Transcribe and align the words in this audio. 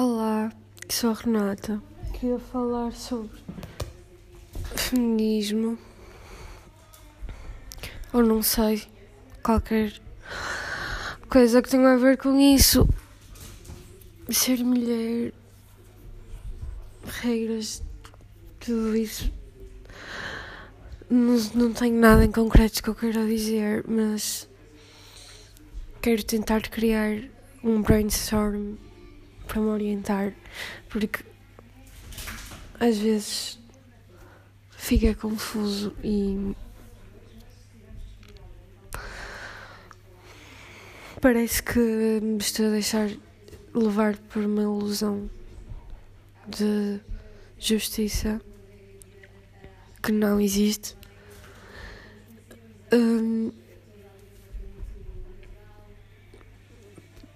Olá, 0.00 0.52
sou 0.88 1.10
a 1.10 1.12
Renata. 1.12 1.82
Queria 2.12 2.38
falar 2.38 2.92
sobre 2.92 3.36
feminismo. 4.76 5.76
Ou 8.12 8.22
não 8.22 8.40
sei, 8.40 8.86
qualquer 9.42 9.92
coisa 11.28 11.60
que 11.60 11.68
tenha 11.68 11.94
a 11.94 11.96
ver 11.96 12.16
com 12.16 12.38
isso. 12.38 12.88
Ser 14.30 14.62
mulher, 14.62 15.32
regras, 17.20 17.82
tudo 18.60 18.96
isso. 18.96 19.32
Não, 21.10 21.36
não 21.56 21.72
tenho 21.72 21.98
nada 21.98 22.24
em 22.24 22.30
concreto 22.30 22.84
que 22.84 22.88
eu 22.88 22.94
queira 22.94 23.26
dizer, 23.26 23.84
mas 23.88 24.48
quero 26.00 26.22
tentar 26.22 26.60
criar 26.68 27.20
um 27.64 27.82
brainstorm 27.82 28.76
para 29.48 29.60
me 29.60 29.68
orientar, 29.68 30.34
porque 30.90 31.24
às 32.78 32.98
vezes 32.98 33.58
fica 34.70 35.14
confuso 35.14 35.96
e 36.04 36.54
parece 41.20 41.62
que 41.62 41.80
me 42.22 42.38
estou 42.38 42.66
a 42.66 42.70
deixar 42.70 43.10
levar 43.74 44.16
por 44.16 44.44
uma 44.44 44.62
ilusão 44.62 45.28
de 46.46 47.00
justiça 47.58 48.40
que 50.02 50.12
não 50.12 50.40
existe. 50.40 50.96
Hum, 52.92 53.50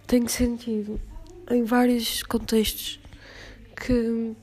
tem 0.06 0.28
sentido 0.28 1.00
em 1.50 1.64
vários 1.64 2.22
contextos 2.22 3.00
que. 3.76 4.34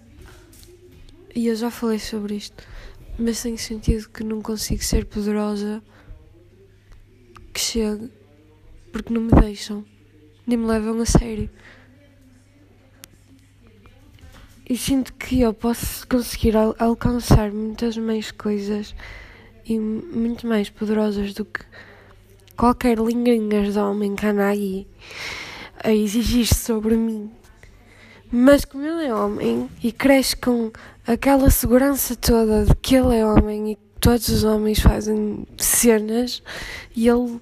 E 1.35 1.47
eu 1.47 1.55
já 1.55 1.69
falei 1.69 1.99
sobre 1.99 2.35
isto, 2.35 2.67
mas 3.17 3.41
tem 3.41 3.55
sentido 3.55 4.09
que 4.09 4.23
não 4.23 4.41
consigo 4.41 4.83
ser 4.83 5.05
poderosa 5.05 5.81
que 7.53 7.59
chegue 7.59 8.11
porque 8.91 9.13
não 9.13 9.21
me 9.21 9.31
deixam, 9.31 9.85
nem 10.45 10.57
me 10.57 10.65
levam 10.65 10.99
a 10.99 11.05
sério. 11.05 11.49
E 14.67 14.77
sinto 14.77 15.13
que 15.13 15.41
eu 15.41 15.53
posso 15.53 16.07
conseguir 16.07 16.55
al 16.55 16.75
alcançar 16.77 17.51
muitas 17.51 17.97
mais 17.97 18.31
coisas 18.31 18.95
e 19.65 19.79
muito 19.79 20.45
mais 20.45 20.69
poderosas 20.69 21.33
do 21.33 21.45
que 21.45 21.61
qualquer 22.55 22.97
linguinhas 22.97 23.73
de 23.73 23.79
homem 23.79 24.15
que 24.15 24.25
a 25.83 25.91
exigir 25.91 26.45
sobre 26.45 26.95
mim. 26.95 27.31
Mas 28.31 28.63
como 28.63 28.85
ele 28.85 29.07
é 29.07 29.13
homem 29.13 29.69
e 29.83 29.91
cresce 29.91 30.35
com 30.35 30.71
aquela 31.07 31.49
segurança 31.49 32.15
toda 32.15 32.65
de 32.65 32.75
que 32.75 32.95
ele 32.95 33.15
é 33.15 33.25
homem 33.25 33.71
e 33.71 33.77
todos 33.99 34.29
os 34.29 34.43
homens 34.43 34.79
fazem 34.79 35.47
cenas 35.57 36.43
e 36.95 37.07
ele 37.07 37.39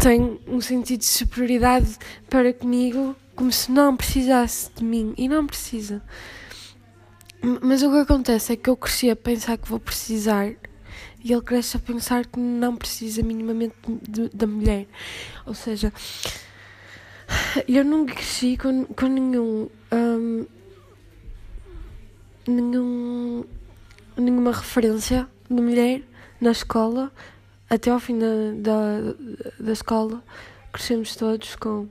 tem 0.00 0.40
um 0.46 0.60
sentido 0.60 1.00
de 1.00 1.06
superioridade 1.06 1.98
para 2.30 2.52
comigo 2.52 3.14
como 3.36 3.52
se 3.52 3.70
não 3.70 3.96
precisasse 3.96 4.70
de 4.74 4.84
mim 4.84 5.14
e 5.18 5.28
não 5.28 5.46
precisa. 5.46 6.02
Mas 7.60 7.82
o 7.82 7.90
que 7.90 7.98
acontece 7.98 8.52
é 8.52 8.56
que 8.56 8.70
eu 8.70 8.76
cresci 8.76 9.10
a 9.10 9.16
pensar 9.16 9.58
que 9.58 9.68
vou 9.68 9.80
precisar 9.80 10.52
e 11.24 11.32
ele 11.32 11.42
cresce 11.42 11.76
a 11.76 11.80
pensar 11.80 12.26
que 12.26 12.38
não 12.38 12.76
precisa 12.76 13.22
minimamente 13.22 13.74
da 14.32 14.46
mulher. 14.46 14.86
Ou 15.44 15.54
seja, 15.54 15.92
eu 17.68 17.84
não 17.84 18.06
cresci 18.06 18.56
com, 18.56 18.84
com 18.84 19.06
nenhum, 19.06 19.68
um, 19.92 20.46
nenhum. 22.46 23.44
nenhuma 24.16 24.52
referência 24.52 25.28
de 25.48 25.54
mulher 25.60 26.02
na 26.40 26.50
escola. 26.50 27.12
Até 27.68 27.90
ao 27.90 28.00
fim 28.00 28.18
da, 28.18 28.26
da, 28.56 29.14
da 29.58 29.72
escola, 29.72 30.22
crescemos 30.72 31.16
todos 31.16 31.56
com 31.56 31.88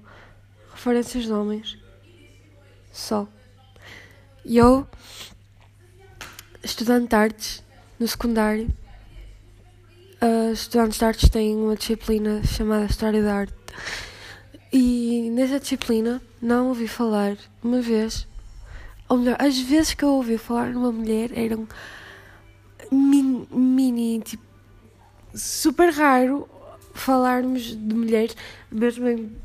referências 0.71 1.25
de 1.25 1.31
homens. 1.31 1.77
Só. 2.91 3.27
E 4.45 4.57
eu, 4.57 4.87
estudante 6.63 7.09
de 7.09 7.15
artes, 7.15 7.63
no 7.99 8.07
secundário, 8.07 8.67
uh, 10.21 10.51
estudantes 10.51 10.99
de 10.99 11.05
artes 11.05 11.29
têm 11.29 11.55
uma 11.55 11.75
disciplina 11.75 12.43
chamada 12.43 12.85
História 12.85 13.23
da 13.23 13.35
Arte 13.35 13.53
e 14.71 15.29
nessa 15.31 15.59
disciplina 15.59 16.21
não 16.41 16.69
ouvi 16.69 16.87
falar 16.87 17.37
uma 17.61 17.81
vez, 17.81 18.27
ou 19.09 19.17
melhor, 19.17 19.35
as 19.39 19.59
vezes 19.59 19.93
que 19.93 20.03
eu 20.05 20.09
ouvi 20.09 20.37
falar 20.37 20.69
numa 20.69 20.91
mulher 20.91 21.37
eram 21.37 21.67
mini, 22.91 23.47
mini 23.51 24.21
tipo, 24.21 24.43
super 25.33 25.91
raro 25.91 26.47
falarmos 26.93 27.75
de 27.75 27.95
mulheres, 27.95 28.35
mesmo 28.71 29.07
em, 29.07 29.35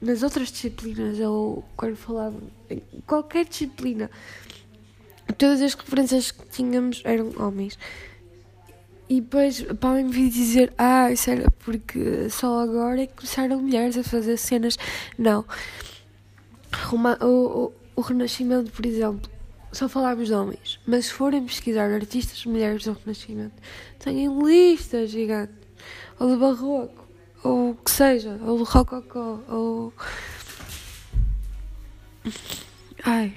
nas 0.00 0.22
outras 0.22 0.52
disciplinas, 0.52 1.18
ou 1.20 1.64
quando 1.76 1.96
falava 1.96 2.36
em 2.70 2.82
qualquer 3.06 3.44
disciplina, 3.44 4.10
todas 5.38 5.60
as 5.60 5.74
referências 5.74 6.30
que 6.30 6.46
tínhamos 6.48 7.02
eram 7.04 7.32
homens. 7.36 7.78
E 9.12 9.20
depois 9.20 9.62
podem 9.78 10.08
vir 10.08 10.30
dizer, 10.30 10.72
ah, 10.78 11.12
isso 11.12 11.30
era 11.30 11.50
porque 11.50 12.30
só 12.30 12.60
agora 12.60 13.02
é 13.02 13.06
que 13.06 13.12
começaram 13.12 13.60
mulheres 13.60 13.98
a 13.98 14.02
fazer 14.02 14.38
cenas. 14.38 14.78
Não. 15.18 15.44
O, 16.90 17.26
o, 17.26 17.72
o 17.94 18.00
Renascimento, 18.00 18.72
por 18.72 18.86
exemplo, 18.86 19.30
só 19.70 19.86
falarmos 19.86 20.28
de 20.28 20.34
homens, 20.34 20.80
mas 20.86 21.04
se 21.04 21.12
forem 21.12 21.44
pesquisar 21.44 21.92
artistas 21.92 22.46
mulheres 22.46 22.84
do 22.84 22.94
Renascimento, 22.94 23.52
têm 23.98 24.34
listas 24.42 25.10
gigantes. 25.10 25.56
Ou 26.18 26.28
do 26.30 26.38
Barroco, 26.38 27.06
ou 27.44 27.72
o 27.72 27.74
que 27.74 27.90
seja, 27.90 28.40
ou 28.46 28.56
do 28.56 28.64
Rococó, 28.64 29.40
ou. 29.46 29.92
Ai. 33.04 33.36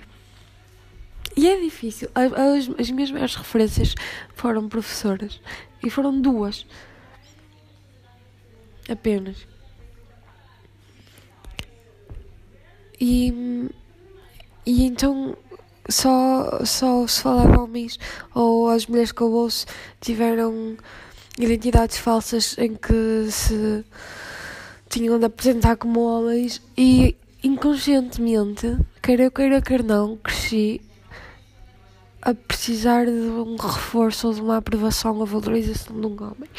E 1.36 1.48
é 1.48 1.60
difícil. 1.60 2.10
As, 2.16 2.70
as 2.80 2.90
minhas 2.90 3.12
maiores 3.12 3.36
referências 3.36 3.96
foram 4.34 4.70
professoras. 4.70 5.42
E 5.84 5.90
foram 5.90 6.20
duas. 6.20 6.66
Apenas. 8.90 9.48
E, 13.00 13.70
e 14.66 14.86
então 14.86 15.36
só, 15.90 16.64
só 16.64 17.06
se 17.06 17.22
falava 17.22 17.62
homens 17.62 18.00
ou 18.34 18.70
as 18.70 18.88
mulheres 18.88 19.12
que 19.12 19.22
eu 19.22 19.32
ouço 19.32 19.66
tiveram 20.00 20.78
identidades 21.38 21.98
falsas 21.98 22.58
em 22.58 22.76
que 22.76 23.30
se 23.30 23.84
tinham 24.90 25.20
de 25.20 25.26
apresentar 25.26 25.76
como 25.76 26.00
homens 26.00 26.62
e 26.78 27.16
inconscientemente, 27.44 28.78
quer 29.02 29.20
eu 29.20 29.30
queira 29.30 29.62
quer 29.62 29.84
não, 29.84 30.16
cresci 30.18 30.82
a 32.26 32.34
precisar 32.34 33.06
de 33.06 33.12
um 33.12 33.56
reforço 33.56 34.28
ou 34.28 34.34
de 34.34 34.42
uma 34.42 34.58
aprovação 34.58 35.16
ou 35.20 35.26
valorização 35.28 36.00
de 36.02 36.08
um 36.08 36.24
homem. 36.24 36.50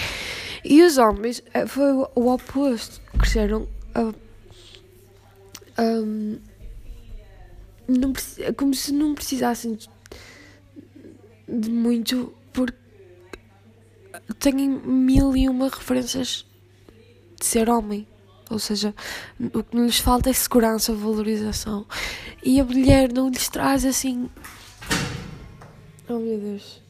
E 0.65 0.81
os 0.83 0.97
homens 0.97 1.43
eh, 1.53 1.67
foi 1.67 1.93
o 1.93 2.29
oposto. 2.33 3.01
Cresceram 3.19 3.69
a, 3.93 4.01
a, 5.77 5.85
não, 7.89 8.13
como 8.57 8.75
se 8.75 8.93
não 8.93 9.15
precisassem 9.15 9.77
de 11.49 11.71
muito, 11.71 12.33
porque 12.53 12.79
têm 14.39 14.69
mil 14.69 15.37
e 15.37 15.49
uma 15.49 15.69
referências 15.69 16.47
de 17.41 17.45
ser 17.45 17.69
homem. 17.69 18.07
Ou 18.49 18.61
seja, 18.61 18.95
o 19.53 19.65
que 19.65 19.77
lhes 19.77 19.99
falta 19.99 20.31
é 20.31 20.33
segurança, 20.33 20.95
valorização. 20.95 21.85
E 22.45 22.61
a 22.61 22.65
mulher 22.65 23.13
não 23.13 23.29
lhes 23.29 23.49
traz 23.49 23.85
assim 23.85 24.31
Oh 26.09 26.19
meu 26.19 26.39
Deus. 26.39 26.81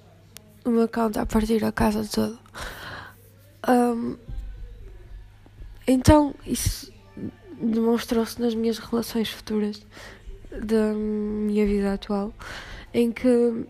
O 0.65 0.71
meu 0.71 0.87
cão 0.89 1.09
está 1.09 1.23
a 1.23 1.27
partir 1.27 1.65
a 1.65 1.73
casa 1.73 2.07
toda. 2.07 2.39
Um, 3.67 4.17
então, 5.87 6.35
isso 6.45 6.93
demonstrou-se 7.61 8.39
nas 8.41 8.55
minhas 8.55 8.79
relações 8.79 9.31
futuras 9.31 9.81
da 10.51 10.93
minha 10.93 11.65
vida 11.65 11.95
atual, 11.95 12.35
em 12.93 13.11
que 13.11 13.67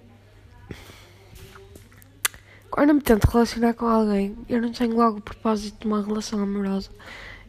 quando 2.71 2.95
me 2.95 3.01
tento 3.01 3.25
relacionar 3.27 3.75
com 3.75 3.87
alguém, 3.87 4.37
eu 4.49 4.61
não 4.61 4.73
tenho 4.73 4.97
logo 4.97 5.19
o 5.19 5.23
propósito 5.23 5.81
de 5.81 5.87
uma 5.87 6.03
relação 6.03 6.43
amorosa. 6.43 6.91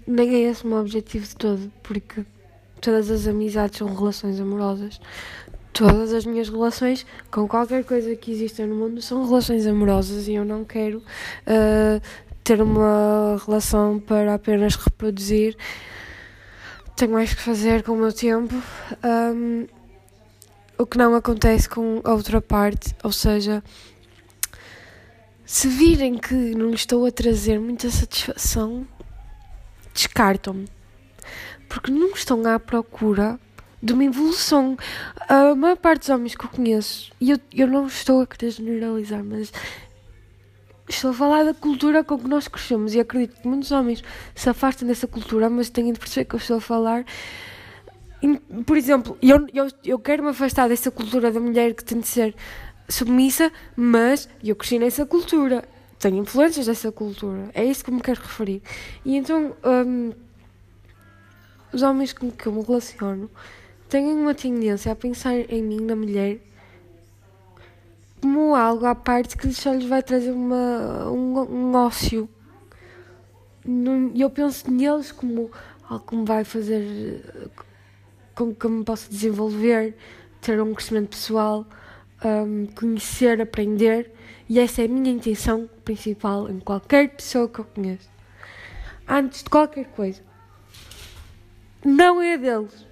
Nem 0.06 0.36
é 0.36 0.52
esse 0.52 0.64
o 0.64 0.68
meu 0.68 0.78
objetivo 0.78 1.26
de 1.26 1.36
todo, 1.36 1.72
porque 1.82 2.24
todas 2.80 3.10
as 3.10 3.28
amizades 3.28 3.80
são 3.80 3.94
relações 3.94 4.40
amorosas 4.40 5.02
todas 5.78 6.12
as 6.12 6.26
minhas 6.26 6.50
relações 6.50 7.06
com 7.30 7.48
qualquer 7.48 7.84
coisa 7.84 8.16
que 8.16 8.32
exista 8.32 8.66
no 8.66 8.76
mundo 8.76 9.00
são 9.00 9.24
relações 9.24 9.68
amorosas 9.68 10.28
e 10.28 10.34
eu 10.34 10.44
não 10.44 10.66
quero 10.66 10.98
uh, 10.98 12.02
ter 12.44 12.62
uma 12.62 13.40
relação 13.46 14.00
para 14.00 14.34
apenas 14.34 14.76
reproduzir 14.76 15.56
tenho 16.98 17.12
mais 17.12 17.32
que 17.32 17.42
fazer 17.42 17.84
com 17.84 17.92
o 17.92 17.96
meu 17.96 18.12
tempo. 18.12 18.56
Um, 19.06 19.68
o 20.80 20.86
que 20.86 20.98
não 20.98 21.14
acontece 21.14 21.70
com 21.70 22.02
a 22.04 22.12
outra 22.12 22.42
parte, 22.42 22.96
ou 23.04 23.12
seja, 23.12 23.64
se 25.46 25.68
virem 25.68 26.18
que 26.18 26.34
não 26.34 26.72
estou 26.72 27.06
a 27.06 27.12
trazer 27.12 27.60
muita 27.60 27.92
satisfação, 27.92 28.88
descartam-me. 29.94 30.68
Porque 31.70 31.92
não 31.92 32.10
estão 32.10 32.44
à 32.48 32.60
procura 32.60 33.40
de 33.82 33.94
uma 33.94 34.04
evolução. 34.04 34.78
A 35.28 35.56
maior 35.56 35.78
parte 35.78 36.02
dos 36.02 36.10
homens 36.10 36.36
que 36.36 36.46
eu 36.46 36.50
conheço, 36.50 37.12
e 37.20 37.32
eu, 37.32 37.40
eu 37.54 37.68
não 37.68 37.88
estou 37.88 38.22
a 38.22 38.28
querer 38.28 38.52
generalizar, 38.52 39.24
mas 39.24 39.52
estou 40.90 41.12
a 41.12 41.14
falar 41.14 41.44
da 41.44 41.54
cultura 41.54 42.04
com 42.04 42.18
que 42.18 42.28
nós 42.28 42.48
crescemos 42.48 42.94
e 42.96 43.00
acredito 43.00 43.42
que 43.42 43.48
muitos 43.48 43.72
homens 43.72 44.04
se 44.34 44.50
afastam 44.50 44.88
dessa 44.88 45.08
cultura, 45.08 45.50
mas 45.50 45.70
têm 45.70 45.92
de 45.92 46.00
perceber 46.00 46.26
que 46.26 46.36
eu 46.36 46.40
estou 46.40 46.58
a 46.58 46.62
falar. 46.62 47.06
Por 48.66 48.78
exemplo, 48.78 49.18
eu, 49.22 49.48
eu, 49.54 49.68
eu 49.86 50.00
quero 50.00 50.24
me 50.24 50.30
afastar 50.30 50.68
dessa 50.68 50.90
cultura 50.90 51.32
da 51.32 51.40
mulher 51.40 51.74
que 51.74 51.84
tem 51.84 52.00
de 52.00 52.08
ser 52.08 52.36
submissa, 52.90 53.52
mas 53.76 54.30
eu 54.44 54.56
cresci 54.56 54.80
nessa 54.80 55.06
cultura, 55.06 55.64
tenho 56.00 56.18
influências 56.18 56.66
dessa 56.66 56.92
cultura, 56.92 57.50
é 57.54 57.66
isso 57.66 57.84
que 57.84 57.92
me 57.92 58.02
quero 58.02 58.22
referir. 58.22 58.62
E 59.06 59.16
então, 59.18 59.56
um, 59.64 60.14
os 61.72 61.82
homens 61.84 62.14
com 62.14 62.32
que 62.32 62.48
eu 62.48 62.54
me 62.54 62.64
relaciono 62.64 63.30
têm 63.90 64.14
uma 64.14 64.34
tendência 64.34 64.92
a 64.92 64.96
pensar 64.96 65.34
em 65.34 65.64
mim, 65.64 65.82
na 65.82 65.96
mulher, 65.96 66.40
como 68.22 68.56
algo 68.56 68.86
à 68.86 68.96
parte 68.96 69.38
que 69.38 69.54
só 69.54 69.74
lhes 69.74 69.86
vai 69.86 70.04
trazer 70.04 70.32
uma, 70.32 71.10
um, 71.10 71.40
um 71.40 71.76
ócio. 71.76 72.30
E 74.14 74.22
eu 74.22 74.30
penso 74.30 74.70
neles 74.72 75.12
como 75.12 75.52
algo 75.90 76.06
que 76.06 76.16
me 76.16 76.26
vai 76.26 76.44
fazer 76.44 77.52
com 78.36 78.54
que 78.54 78.66
eu 78.66 78.70
me 78.70 78.84
possa 78.84 79.10
desenvolver, 79.10 79.96
ter 80.40 80.62
um 80.62 80.74
crescimento 80.74 81.10
pessoal, 81.10 81.66
um, 82.24 82.68
conhecer, 82.68 83.42
aprender. 83.42 84.12
E 84.48 84.60
essa 84.60 84.82
é 84.82 84.86
a 84.86 84.88
minha 84.88 85.12
intenção 85.12 85.70
principal 85.84 86.50
em 86.50 86.60
qualquer 86.60 87.10
pessoa 87.10 87.50
que 87.50 87.60
eu 87.60 87.66
conheço. 87.66 88.10
Antes 89.08 89.44
de 89.44 89.50
qualquer 89.50 89.86
coisa. 89.88 90.22
Não 91.84 92.22
é 92.22 92.38
deles. 92.38 92.86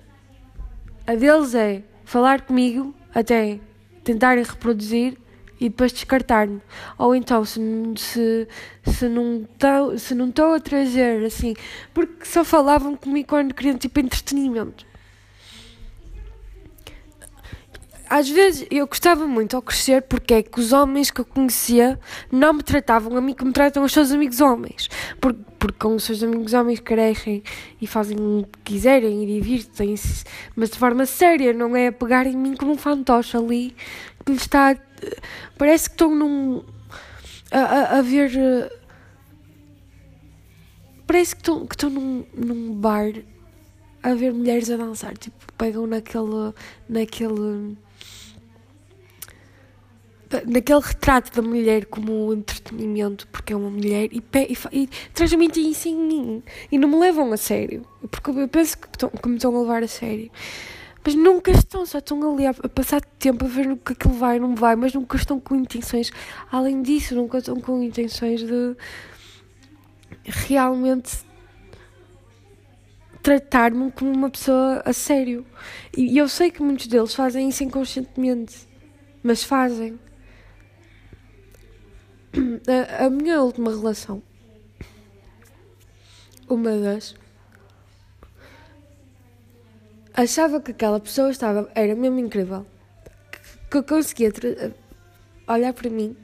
A 1.08 1.14
deles 1.14 1.54
é 1.54 1.84
falar 2.04 2.42
comigo 2.42 2.96
até 3.14 3.60
tentarem 4.04 4.44
reproduzir 4.44 5.18
e 5.60 5.70
depois 5.70 5.94
descartar-me. 5.94 6.60
Ou 6.98 7.16
então, 7.16 7.46
se, 7.46 7.60
se, 7.96 8.48
se 8.86 9.08
não 9.10 10.28
estou 10.30 10.56
a 10.56 10.60
trazer 10.60 11.24
assim, 11.24 11.54
porque 11.94 12.26
só 12.26 12.44
falavam 12.44 12.96
comigo 12.96 13.30
quando 13.30 13.54
queriam 13.54 13.78
tipo 13.78 14.00
entretenimento. 14.00 14.86
Às 18.10 18.30
vezes 18.30 18.68
eu 18.70 18.86
gostava 18.88 19.26
muito 19.26 19.56
ao 19.56 19.62
crescer 19.62 20.04
porque 20.04 20.34
é 20.36 20.44
que 20.44 20.60
os 20.60 20.72
homens 20.72 21.10
que 21.10 21.22
eu 21.22 21.26
conhecia 21.26 22.00
não 22.32 22.54
me 22.54 22.64
tratavam 22.64 23.18
a 23.18 23.22
mim 23.22 23.34
como 23.34 23.52
tratam 23.52 23.84
os 23.84 23.92
seus 23.92 24.12
amigos 24.12 24.42
homens. 24.42 24.90
Porque, 25.20 25.40
porque 25.58 25.80
com 25.80 25.96
os 25.96 26.04
seus 26.04 26.22
amigos 26.22 26.54
homens 26.54 26.80
crescem 26.80 27.44
e 27.82 27.88
fazem 27.88 28.18
o 28.18 28.46
que 28.46 28.74
quiserem 28.74 29.24
e 29.24 29.26
divirtem-se, 29.26 30.24
mas 30.56 30.70
de 30.70 30.78
forma 30.78 31.06
séria, 31.06 31.54
não 31.54 31.76
é 31.76 31.88
a 31.88 31.92
pegar 31.92 32.28
em 32.28 32.38
mim 32.38 32.56
como 32.56 32.74
um 32.74 32.78
fantoche 32.78 33.36
ali 33.36 33.76
que 34.26 34.32
lhe 34.32 34.38
está. 34.38 34.76
Parece 35.58 35.90
que 35.90 35.96
estão 35.96 36.14
num. 36.14 36.64
a, 37.52 37.60
a, 37.60 37.98
a 38.00 38.02
ver. 38.02 38.32
Parece 41.08 41.36
que 41.36 41.42
estão, 41.42 41.66
que 41.66 41.76
estão 41.76 41.90
num, 41.90 42.26
num 42.36 42.74
bar 42.74 43.14
a 44.02 44.14
ver 44.14 44.34
mulheres 44.34 44.70
a 44.70 44.78
dançar. 44.78 45.18
Tipo, 45.18 45.38
pegam 45.58 45.88
naquele. 45.88 46.54
naquele 46.90 47.78
naquele 50.46 50.80
retrato 50.80 51.36
da 51.36 51.48
mulher 51.48 51.86
como 51.86 52.34
entretenimento, 52.34 53.28
porque 53.28 53.54
é 53.54 53.56
uma 53.56 53.70
mulher, 53.70 54.10
e, 54.12 54.24
e, 54.34 54.58
e 54.84 54.90
transmitem 55.14 55.70
isso 55.70 55.88
em 55.88 55.96
mim. 55.96 56.44
E 56.72 56.78
não 56.78 56.90
me 56.90 56.98
levam 56.98 57.32
a 57.32 57.38
sério. 57.38 57.86
Porque 58.10 58.30
eu 58.30 58.48
penso 58.48 58.78
que, 58.78 58.88
estão, 58.88 59.10
que 59.10 59.28
me 59.28 59.36
estão 59.36 59.56
a 59.56 59.60
levar 59.62 59.84
a 59.84 59.88
sério. 59.88 60.32
Mas 61.04 61.14
nunca 61.14 61.52
estão, 61.52 61.86
só 61.86 62.00
estão 62.00 62.34
ali 62.34 62.48
a, 62.48 62.50
a 62.50 62.70
passar 62.70 63.00
tempo 63.20 63.46
a 63.46 63.48
ver 63.48 63.72
o 63.72 63.78
que 63.78 63.94
aquilo 63.94 64.16
vai 64.16 64.40
ou 64.40 64.48
não 64.48 64.56
vai, 64.56 64.76
mas 64.76 64.94
nunca 64.94 65.18
estão 65.18 65.40
com 65.40 65.56
intenções. 65.56 66.12
Além 66.52 66.82
disso, 66.82 67.14
nunca 67.14 67.38
estão 67.38 67.60
com 67.60 67.84
intenções 67.84 68.42
de 68.42 68.76
realmente 70.24 71.26
tratar-me 73.22 73.92
como 73.92 74.12
uma 74.12 74.30
pessoa 74.30 74.82
a 74.86 74.94
sério. 74.94 75.46
E 75.98 76.18
eu 76.18 76.28
sei 76.28 76.52
que 76.52 76.62
muitos 76.62 76.88
deles 76.88 77.14
fazem 77.14 77.50
isso 77.50 77.64
inconscientemente, 77.64 78.68
mas 79.24 79.44
fazem. 79.44 80.00
A, 82.68 83.06
a 83.06 83.10
minha 83.10 83.42
última 83.42 83.70
relação, 83.70 84.22
uma 86.48 86.78
das, 86.78 87.16
achava 90.14 90.62
que 90.62 90.72
aquela 90.72 91.00
pessoa 91.00 91.30
estava, 91.30 91.70
era 91.76 91.96
mesmo 91.96 92.20
incrível, 92.20 92.66
que, 93.70 93.78
eu 93.78 93.84
conseguia 93.84 94.32
olhar 95.48 95.74
para 95.74 95.90
mim 95.90 96.16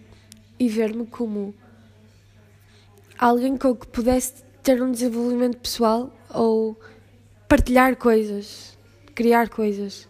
e 0.60 0.70
ver-me 0.70 1.06
como 1.08 1.54
alguém 3.18 3.58
com 3.58 3.76
que 3.76 3.88
pudesse 3.88 4.44
ter 4.64 4.82
um 4.82 4.92
desenvolvimento 4.92 5.58
pessoal 5.58 6.12
ou 6.34 6.80
partilhar 7.48 7.96
coisas, 7.98 8.78
criar 9.14 9.50
coisas. 9.50 10.08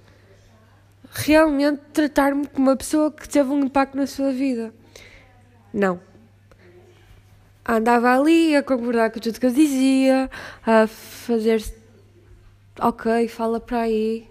Realmente 1.14 1.82
tratar-me 1.92 2.48
como 2.48 2.70
uma 2.70 2.78
pessoa 2.78 3.12
que 3.12 3.28
teve 3.28 3.50
um 3.50 3.66
impacto 3.66 3.98
na 3.98 4.08
sua 4.08 4.32
vida. 4.32 4.74
Não. 5.74 6.11
Andava 7.68 8.18
ali 8.18 8.56
a 8.56 8.64
concordar 8.64 9.12
com 9.12 9.20
tudo 9.20 9.40
que 9.40 9.46
eu 9.46 9.52
dizia, 9.52 10.30
a 10.66 10.88
fazer. 10.88 11.64
Ok, 12.80 13.28
fala 13.28 13.60
para 13.60 13.82
aí. 13.82 14.28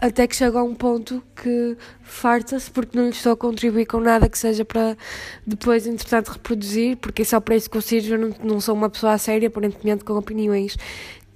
Até 0.00 0.28
que 0.28 0.36
chega 0.36 0.60
a 0.60 0.62
um 0.62 0.74
ponto 0.74 1.22
que 1.34 1.76
farta-se 2.02 2.70
porque 2.70 2.96
não 2.96 3.06
lhe 3.06 3.10
estou 3.10 3.32
a 3.32 3.36
contribuir 3.36 3.86
com 3.86 3.98
nada 3.98 4.28
que 4.28 4.38
seja 4.38 4.64
para 4.64 4.96
depois, 5.44 5.88
entretanto, 5.88 6.28
reproduzir, 6.28 6.96
porque 6.98 7.22
é 7.22 7.24
só 7.24 7.40
para 7.40 7.56
isso 7.56 7.68
que 7.68 7.76
eu 7.76 7.82
sirvo. 7.82 8.14
Eu 8.14 8.18
não, 8.18 8.34
não 8.44 8.60
sou 8.60 8.74
uma 8.74 8.88
pessoa 8.88 9.18
séria, 9.18 9.48
aparentemente, 9.48 10.04
com 10.04 10.12
opiniões 10.12 10.76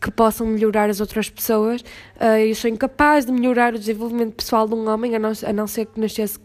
que 0.02 0.10
possam 0.10 0.46
melhorar 0.46 0.90
as 0.90 1.00
outras 1.00 1.30
pessoas. 1.30 1.80
Uh, 1.80 2.38
eu 2.48 2.54
sou 2.56 2.68
incapaz 2.68 3.24
de 3.24 3.30
melhorar 3.30 3.72
o 3.72 3.78
desenvolvimento 3.78 4.34
pessoal 4.34 4.66
de 4.66 4.74
um 4.74 4.88
homem, 4.88 5.14
a 5.14 5.18
não, 5.18 5.32
a 5.46 5.52
não 5.52 5.66
ser 5.68 5.86
que 5.86 6.00
nascesse 6.00 6.38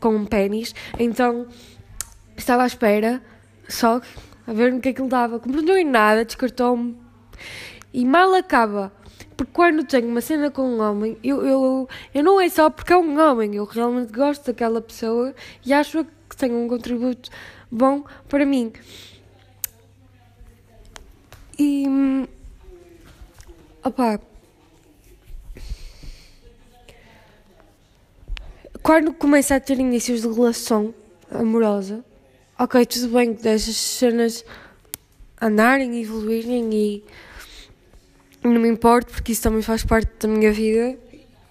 com 0.00 0.16
um 0.16 0.24
pênis. 0.24 0.74
Então, 0.98 1.46
estava 2.36 2.62
à 2.62 2.66
espera, 2.66 3.22
só 3.68 4.00
a 4.46 4.52
ver 4.52 4.72
no 4.72 4.80
que 4.80 4.90
é 4.90 4.92
que 4.92 5.00
ele 5.00 5.08
dava. 5.08 5.38
Como 5.38 5.56
não 5.56 5.64
deu 5.64 5.76
em 5.76 5.84
nada, 5.84 6.24
descartou-me. 6.24 6.96
E 7.92 8.04
mal 8.04 8.34
acaba. 8.34 8.92
Porque 9.36 9.52
quando 9.52 9.84
tenho 9.84 10.08
uma 10.08 10.20
cena 10.20 10.50
com 10.50 10.62
um 10.62 10.80
homem, 10.80 11.16
eu, 11.22 11.44
eu, 11.44 11.88
eu 12.14 12.22
não 12.22 12.40
é 12.40 12.48
só 12.48 12.68
porque 12.70 12.92
é 12.92 12.96
um 12.96 13.18
homem, 13.18 13.54
eu 13.54 13.64
realmente 13.64 14.12
gosto 14.12 14.46
daquela 14.46 14.80
pessoa 14.80 15.34
e 15.64 15.72
acho 15.72 16.04
que 16.28 16.36
tem 16.36 16.52
um 16.54 16.68
contributo 16.68 17.30
bom 17.70 18.04
para 18.28 18.44
mim. 18.44 18.72
E 21.58 21.86
Opa. 23.84 24.20
Quando 28.80 29.12
começa 29.12 29.56
a 29.56 29.60
ter 29.60 29.78
inícios 29.80 30.22
de 30.22 30.28
relação 30.28 30.94
amorosa, 31.28 32.04
ok, 32.62 32.86
tudo 32.86 33.08
bem 33.08 33.34
que 33.34 33.42
deixas 33.42 33.74
cenas 33.74 34.44
andarem, 35.40 36.00
evoluírem 36.00 36.72
e 36.72 37.04
não 38.44 38.60
me 38.60 38.68
importo 38.68 39.10
porque 39.10 39.32
isso 39.32 39.42
também 39.42 39.62
faz 39.62 39.84
parte 39.84 40.08
da 40.20 40.28
minha 40.28 40.52
vida 40.52 40.96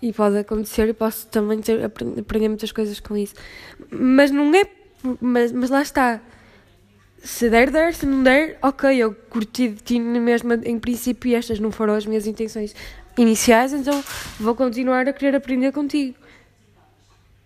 e 0.02 0.14
pode 0.14 0.38
acontecer 0.38 0.88
e 0.88 0.94
posso 0.94 1.28
também 1.28 1.60
ter, 1.60 1.84
aprender 1.84 2.48
muitas 2.48 2.72
coisas 2.72 3.02
com 3.02 3.18
isso. 3.18 3.36
Mas 3.92 4.32
não 4.32 4.56
é. 4.56 4.66
Mas, 5.20 5.52
mas 5.52 5.70
lá 5.70 5.82
está 5.82 6.22
se 7.22 7.50
der, 7.50 7.70
der, 7.70 7.94
se 7.94 8.06
não 8.06 8.24
der, 8.24 8.58
ok, 8.62 8.98
eu 8.98 9.14
curti 9.14 9.68
de 9.68 9.84
ti 9.84 10.00
mesmo 10.00 10.54
em 10.54 10.80
princípio 10.80 11.30
e 11.30 11.36
estas 11.36 11.60
não 11.60 11.72
foram 11.72 11.94
as 11.94 12.06
minhas 12.06 12.26
intenções 12.26 12.74
iniciais, 13.18 13.74
então 13.74 14.02
vou 14.40 14.56
continuar 14.56 15.08
a 15.08 15.14
querer 15.14 15.36
aprender 15.36 15.74
contigo. 15.74 16.16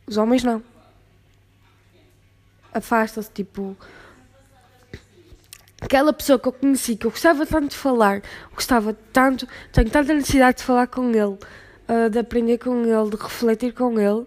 Os 0.05 0.17
homens 0.17 0.43
não. 0.43 0.74
Afastam-se, 2.75 3.31
tipo. 3.31 3.75
Aquela 5.81 6.11
pessoa 6.11 6.37
que 6.37 6.47
eu 6.47 6.51
conheci, 6.51 6.95
que 6.95 7.07
eu 7.07 7.11
gostava 7.11 7.45
tanto 7.45 7.69
de 7.69 7.77
falar, 7.77 8.21
gostava 8.53 8.95
tanto, 9.13 9.47
tenho 9.71 9.89
tanta 9.89 10.13
necessidade 10.13 10.57
de 10.57 10.63
falar 10.63 10.87
com 10.87 11.09
ele, 11.11 11.37
uh, 11.87 12.09
de 12.09 12.19
aprender 12.19 12.57
com 12.57 12.83
ele, 12.83 13.09
de 13.09 13.17
refletir 13.17 13.73
com 13.73 13.99
ele, 13.99 14.25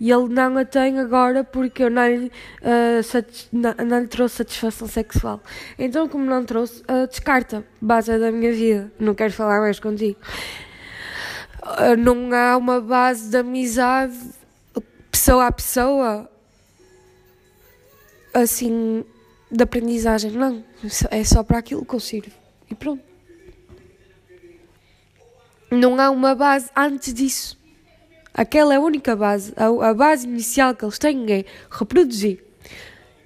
E 0.00 0.10
ele 0.10 0.28
não 0.28 0.58
a 0.58 0.64
tem 0.64 0.98
agora 0.98 1.44
porque 1.44 1.84
eu 1.84 1.90
não 1.90 2.08
lhe, 2.08 2.26
uh, 2.62 3.24
não, 3.52 4.00
lhe 4.00 4.06
trouxe 4.08 4.36
satisfação 4.36 4.88
sexual. 4.88 5.40
Então, 5.78 6.08
como 6.08 6.24
não 6.24 6.44
trouxe, 6.44 6.82
uh, 6.82 7.06
descarta. 7.06 7.64
Base 7.80 8.18
da 8.18 8.32
minha 8.32 8.52
vida. 8.52 8.92
Não 8.98 9.14
quero 9.14 9.32
falar 9.32 9.60
mais 9.60 9.78
contigo. 9.78 10.18
Uh, 11.62 11.96
não 11.96 12.32
há 12.32 12.56
uma 12.56 12.80
base 12.80 13.30
de 13.30 13.36
amizade 13.36 14.18
pessoa 15.12 15.46
a 15.46 15.52
pessoa 15.52 16.31
assim 18.34 19.04
de 19.50 19.62
aprendizagem. 19.62 20.30
Não. 20.32 20.64
É 21.10 21.22
só 21.24 21.42
para 21.42 21.58
aquilo 21.58 21.84
que 21.84 21.94
eu 21.94 22.00
sirvo. 22.00 22.32
E 22.70 22.74
pronto. 22.74 23.02
Não 25.70 25.98
há 26.00 26.10
uma 26.10 26.34
base 26.34 26.70
antes 26.76 27.14
disso. 27.14 27.58
Aquela 28.34 28.74
é 28.74 28.76
a 28.76 28.80
única 28.80 29.14
base. 29.14 29.52
A, 29.56 29.90
a 29.90 29.94
base 29.94 30.26
inicial 30.26 30.74
que 30.74 30.84
eles 30.84 30.98
têm 30.98 31.32
é 31.32 31.44
reproduzir. 31.70 32.44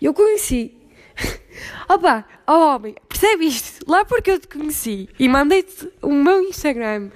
Eu 0.00 0.12
conheci. 0.12 0.72
Opa, 1.88 2.26
oh 2.46 2.74
homem, 2.74 2.94
percebe 3.08 3.46
isto? 3.46 3.88
Lá 3.90 4.04
porque 4.04 4.30
eu 4.30 4.38
te 4.38 4.48
conheci 4.48 5.08
e 5.18 5.28
mandei-te 5.28 5.90
o 6.02 6.12
meu 6.12 6.42
Instagram 6.42 7.10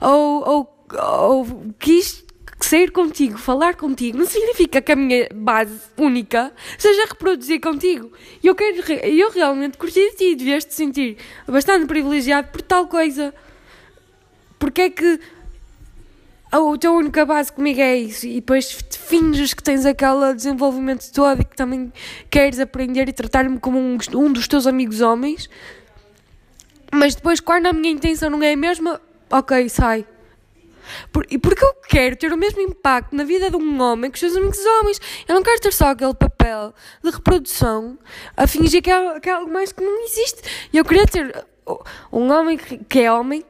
ou, 0.00 0.48
ou, 0.48 0.86
ou 0.98 1.46
quis 1.78 2.24
sair 2.66 2.90
contigo, 2.90 3.38
falar 3.38 3.76
contigo, 3.76 4.18
não 4.18 4.26
significa 4.26 4.80
que 4.80 4.92
a 4.92 4.96
minha 4.96 5.28
base 5.34 5.80
única 5.96 6.52
seja 6.78 7.06
reproduzir 7.06 7.60
contigo. 7.60 8.12
Eu, 8.42 8.54
quero, 8.54 8.92
eu 9.04 9.30
realmente 9.30 9.78
curti 9.78 10.00
de 10.10 10.16
ti, 10.16 10.34
devias 10.34 10.64
te 10.64 10.74
sentir 10.74 11.16
bastante 11.46 11.86
privilegiado 11.86 12.48
por 12.48 12.62
tal 12.62 12.86
coisa. 12.86 13.34
Porque 14.58 14.82
é 14.82 14.90
que 14.90 15.20
a 16.50 16.58
tua 16.78 16.90
única 16.90 17.24
base 17.24 17.52
comigo 17.52 17.80
é 17.80 17.96
isso 17.96 18.26
e 18.26 18.34
depois 18.34 18.78
finges 18.90 19.54
que 19.54 19.62
tens 19.62 19.86
aquele 19.86 20.34
desenvolvimento 20.34 21.10
todo 21.10 21.40
e 21.40 21.44
que 21.44 21.56
também 21.56 21.92
queres 22.30 22.60
aprender 22.60 23.08
e 23.08 23.12
tratar-me 23.12 23.58
como 23.58 23.78
um, 23.78 23.98
um 24.14 24.32
dos 24.32 24.46
teus 24.46 24.66
amigos 24.66 25.00
homens, 25.00 25.48
mas 26.92 27.14
depois, 27.14 27.40
quando 27.40 27.66
a 27.66 27.72
minha 27.72 27.90
intenção 27.90 28.28
não 28.28 28.42
é 28.42 28.52
a 28.52 28.56
mesma, 28.56 29.00
ok, 29.30 29.66
sai. 29.70 30.04
Por, 31.12 31.26
e 31.30 31.38
porque 31.38 31.64
eu 31.64 31.74
quero 31.88 32.16
ter 32.16 32.32
o 32.32 32.36
mesmo 32.36 32.60
impacto 32.60 33.14
na 33.14 33.24
vida 33.24 33.50
de 33.50 33.56
um 33.56 33.80
homem 33.80 34.10
que 34.10 34.16
os 34.16 34.20
seus 34.20 34.36
amigos 34.36 34.58
homens. 34.58 35.00
Eu 35.28 35.34
não 35.34 35.42
quero 35.42 35.60
ter 35.60 35.72
só 35.72 35.88
aquele 35.88 36.14
papel 36.14 36.74
de 37.02 37.10
reprodução 37.10 37.98
a 38.36 38.46
fingir 38.46 38.82
que 38.82 38.90
é, 38.90 39.20
que 39.20 39.28
é 39.28 39.32
algo 39.32 39.52
mais 39.52 39.72
que 39.72 39.84
não 39.84 40.04
existe. 40.04 40.68
Eu 40.72 40.84
queria 40.84 41.06
ter 41.06 41.44
um 42.10 42.30
homem 42.32 42.56
que, 42.56 43.00
é 43.00 43.12
homem, 43.12 43.44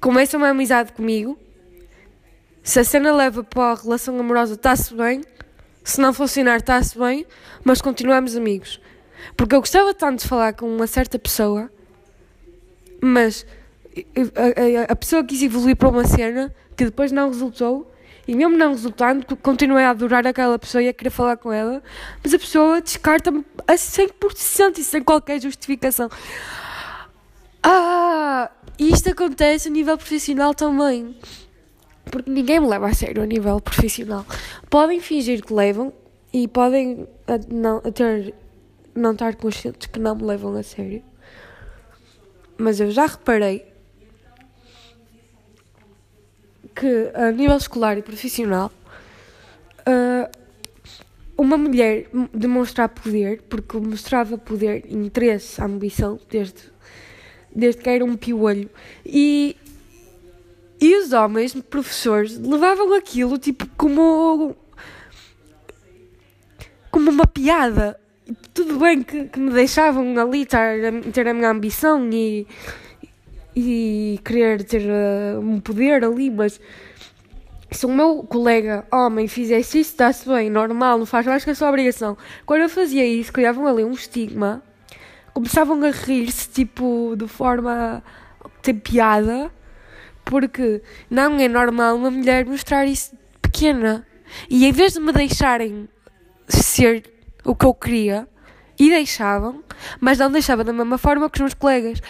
começa 0.00 0.36
uma 0.36 0.48
amizade 0.48 0.92
comigo 0.92 1.38
se 2.68 2.78
a 2.80 2.84
cena 2.84 3.14
leva 3.14 3.42
para 3.42 3.72
a 3.72 3.74
relação 3.74 4.20
amorosa, 4.20 4.52
está-se 4.52 4.92
bem. 4.92 5.22
Se 5.82 5.98
não 6.02 6.12
funcionar, 6.12 6.58
está-se 6.58 6.98
bem. 6.98 7.24
Mas 7.64 7.80
continuamos 7.80 8.36
amigos. 8.36 8.78
Porque 9.34 9.54
eu 9.54 9.60
gostava 9.60 9.94
tanto 9.94 10.20
de 10.20 10.28
falar 10.28 10.52
com 10.52 10.68
uma 10.68 10.86
certa 10.86 11.18
pessoa, 11.18 11.70
mas 13.00 13.46
a, 14.16 14.82
a, 14.90 14.92
a 14.92 14.96
pessoa 14.96 15.24
quis 15.24 15.42
evoluir 15.42 15.76
para 15.76 15.88
uma 15.88 16.04
cena 16.04 16.54
que 16.76 16.84
depois 16.84 17.12
não 17.12 17.28
resultou. 17.28 17.90
E 18.26 18.36
mesmo 18.36 18.56
não 18.58 18.72
resultando, 18.72 19.24
continuei 19.36 19.84
a 19.84 19.90
adorar 19.90 20.26
aquela 20.26 20.58
pessoa 20.58 20.82
e 20.82 20.88
a 20.88 20.92
querer 20.92 21.08
falar 21.08 21.38
com 21.38 21.50
ela, 21.50 21.82
mas 22.22 22.34
a 22.34 22.38
pessoa 22.38 22.78
descarta-me 22.78 23.42
a 23.66 23.72
100% 23.72 24.76
e 24.76 24.84
sem 24.84 25.02
qualquer 25.02 25.40
justificação. 25.40 26.10
Ah, 27.62 28.50
isto 28.78 29.08
acontece 29.08 29.68
a 29.68 29.70
nível 29.70 29.96
profissional 29.96 30.52
também 30.52 31.16
porque 32.08 32.30
ninguém 32.30 32.60
me 32.60 32.66
leva 32.66 32.88
a 32.88 32.94
sério 32.94 33.22
a 33.22 33.26
nível 33.26 33.60
profissional. 33.60 34.26
Podem 34.68 35.00
fingir 35.00 35.44
que 35.44 35.52
levam 35.52 35.92
e 36.32 36.48
podem 36.48 37.06
não, 37.50 37.80
ter, 37.80 38.34
não 38.94 39.12
estar 39.12 39.36
conscientes 39.36 39.86
que 39.86 39.98
não 39.98 40.14
me 40.14 40.24
levam 40.24 40.54
a 40.56 40.62
sério. 40.62 41.02
Mas 42.56 42.80
eu 42.80 42.90
já 42.90 43.06
reparei 43.06 43.67
que 46.78 47.10
a 47.14 47.30
nível 47.32 47.56
escolar 47.56 47.98
e 47.98 48.02
profissional 48.02 48.70
uh, 49.80 50.30
uma 51.36 51.56
mulher 51.56 52.08
demonstrar 52.32 52.88
poder, 52.88 53.42
porque 53.48 53.76
mostrava 53.78 54.38
poder, 54.38 54.84
interesse, 54.90 55.62
ambição 55.62 56.18
desde, 56.30 56.70
desde 57.54 57.82
que 57.82 57.88
era 57.88 58.04
um 58.04 58.16
piolho 58.16 58.70
e 59.04 59.56
e 60.80 60.96
os 60.96 61.12
homens, 61.12 61.54
professores, 61.54 62.38
levavam 62.38 62.94
aquilo 62.94 63.36
tipo 63.36 63.66
como. 63.76 64.54
como 66.90 67.10
uma 67.10 67.26
piada. 67.26 67.98
Tudo 68.54 68.78
bem 68.78 69.02
que, 69.02 69.24
que 69.24 69.40
me 69.40 69.50
deixavam 69.50 70.16
ali 70.18 70.46
ter, 70.46 71.02
ter 71.12 71.26
a 71.26 71.34
minha 71.34 71.50
ambição 71.50 72.08
e. 72.12 72.46
e 73.60 74.20
querer 74.24 74.62
ter 74.64 74.82
uh, 74.82 75.40
um 75.40 75.60
poder 75.60 76.04
ali, 76.04 76.30
mas. 76.30 76.60
Se 77.70 77.84
o 77.84 77.90
meu 77.90 78.22
colega 78.22 78.86
homem 78.90 79.28
fizesse 79.28 79.80
isso, 79.80 79.90
está-se 79.90 80.26
bem, 80.26 80.48
normal, 80.48 80.96
não 80.96 81.04
faz 81.04 81.26
mais 81.26 81.44
que 81.44 81.50
a 81.50 81.54
sua 81.54 81.68
obrigação. 81.68 82.16
Quando 82.46 82.62
eu 82.62 82.68
fazia 82.70 83.04
isso, 83.04 83.30
criavam 83.30 83.66
ali 83.66 83.84
um 83.84 83.92
estigma, 83.92 84.62
começavam 85.34 85.82
a 85.84 85.90
rir-se, 85.90 86.48
tipo, 86.48 87.14
de 87.14 87.28
forma 87.28 88.02
ter 88.62 88.72
piada 88.72 89.50
porque 90.24 90.82
não 91.10 91.38
é 91.38 91.48
normal 91.48 91.96
uma 91.96 92.10
mulher 92.10 92.44
mostrar 92.46 92.86
isso 92.86 93.16
pequena. 93.40 94.06
E 94.48 94.66
em 94.66 94.72
vez 94.72 94.94
de 94.94 95.00
me 95.00 95.12
deixarem 95.12 95.88
ser 96.48 97.02
o 97.44 97.54
que 97.54 97.64
eu 97.64 97.74
queria, 97.74 98.28
e 98.78 98.90
deixavam, 98.90 99.64
mas 100.00 100.18
não 100.18 100.30
deixavam 100.30 100.64
da 100.64 100.72
mesma 100.72 100.98
forma 100.98 101.28
que 101.28 101.36
os 101.38 101.40
meus 101.40 101.54
colegas. 101.54 102.00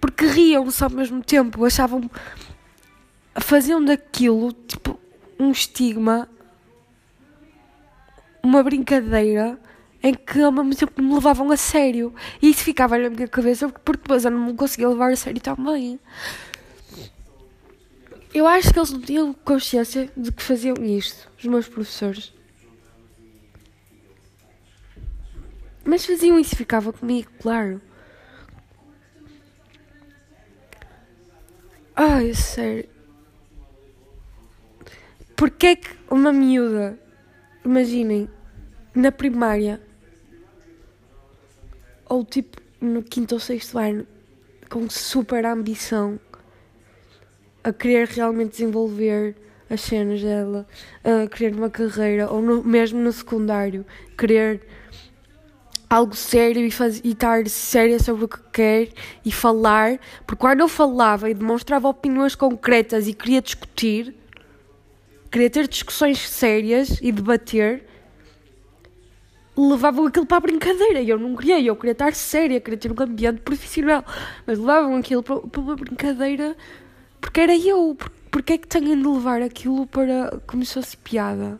Porque 0.00 0.26
riam-se 0.26 0.82
ao 0.82 0.90
mesmo 0.90 1.22
tempo, 1.22 1.64
achavam. 1.64 2.10
faziam 3.36 3.84
daquilo 3.84 4.52
tipo 4.52 4.98
um 5.38 5.50
estigma, 5.50 6.28
uma 8.42 8.62
brincadeira 8.62 9.58
em 10.02 10.12
que 10.12 10.40
ao 10.42 10.52
mesmo 10.52 10.74
tempo 10.74 11.02
me 11.02 11.14
levavam 11.14 11.50
a 11.50 11.56
sério. 11.56 12.14
E 12.40 12.50
isso 12.50 12.62
ficava 12.62 12.98
na 12.98 13.08
minha 13.08 13.26
cabeça 13.26 13.68
porque 13.68 14.02
depois 14.02 14.24
eu 14.24 14.30
não 14.30 14.46
me 14.46 14.54
conseguia 14.54 14.88
levar 14.88 15.12
a 15.12 15.16
sério 15.16 15.40
também. 15.40 15.98
Eu 18.34 18.46
acho 18.46 18.72
que 18.72 18.78
eles 18.78 18.90
não 18.90 19.00
tinham 19.00 19.32
consciência 19.32 20.10
de 20.16 20.30
que 20.30 20.42
faziam 20.42 20.74
isto, 20.84 21.30
os 21.38 21.44
meus 21.44 21.68
professores. 21.68 22.34
Mas 25.84 26.04
faziam 26.04 26.38
isso 26.38 26.54
e 26.54 26.56
ficava 26.56 26.92
comigo, 26.92 27.30
claro. 27.40 27.80
Ai, 31.96 32.34
sério. 32.34 32.88
Porquê 35.36 35.66
é 35.68 35.76
que 35.76 35.88
uma 36.10 36.32
miúda, 36.32 36.98
imaginem, 37.64 38.28
na 38.92 39.12
primária, 39.12 39.80
ou 42.08 42.24
tipo 42.24 42.60
no 42.80 43.00
quinto 43.00 43.36
ou 43.36 43.40
sexto 43.40 43.78
ano, 43.78 44.06
com 44.68 44.90
super 44.90 45.46
ambição, 45.46 46.18
a 47.62 47.72
querer 47.72 48.08
realmente 48.08 48.52
desenvolver 48.52 49.36
as 49.70 49.80
cenas 49.80 50.20
dela, 50.20 50.66
a 51.04 51.28
querer 51.28 51.54
uma 51.54 51.70
carreira, 51.70 52.28
ou 52.28 52.42
no, 52.42 52.64
mesmo 52.64 53.00
no 53.00 53.12
secundário, 53.12 53.86
querer 54.18 54.66
algo 55.88 56.14
sério 56.14 56.64
e, 56.64 56.70
faz, 56.70 57.00
e 57.04 57.10
estar 57.10 57.46
séria 57.48 57.98
sobre 57.98 58.24
o 58.24 58.28
que 58.28 58.40
quer 58.52 58.88
e 59.24 59.30
falar, 59.30 59.98
porque 60.26 60.40
quando 60.40 60.60
eu 60.60 60.68
falava 60.68 61.30
e 61.30 61.34
demonstrava 61.34 61.88
opiniões 61.88 62.34
concretas 62.34 63.06
e 63.06 63.14
queria 63.14 63.40
discutir, 63.40 64.14
queria 65.30 65.50
ter 65.50 65.68
discussões 65.68 66.18
sérias 66.28 66.98
e 67.00 67.12
debater, 67.12 67.84
levavam 69.56 70.06
aquilo 70.06 70.26
para 70.26 70.38
a 70.38 70.40
brincadeira 70.40 71.00
e 71.00 71.08
eu 71.08 71.18
não 71.18 71.36
queria, 71.36 71.60
eu 71.60 71.76
queria 71.76 71.92
estar 71.92 72.14
séria, 72.14 72.60
queria 72.60 72.78
ter 72.78 72.90
um 72.90 73.02
ambiente 73.02 73.40
profissional, 73.42 74.04
mas 74.46 74.58
levavam 74.58 74.96
aquilo 74.96 75.22
para, 75.22 75.40
para 75.40 75.60
uma 75.60 75.76
brincadeira 75.76 76.56
porque 77.24 77.40
era 77.40 77.56
eu. 77.56 77.96
Porque 78.30 78.52
é 78.52 78.58
que 78.58 78.68
tenho 78.68 78.96
de 78.96 79.08
levar 79.08 79.40
aquilo 79.40 79.86
para 79.86 80.38
como 80.46 80.64
se 80.64 80.74
fosse 80.74 80.96
piada? 80.96 81.58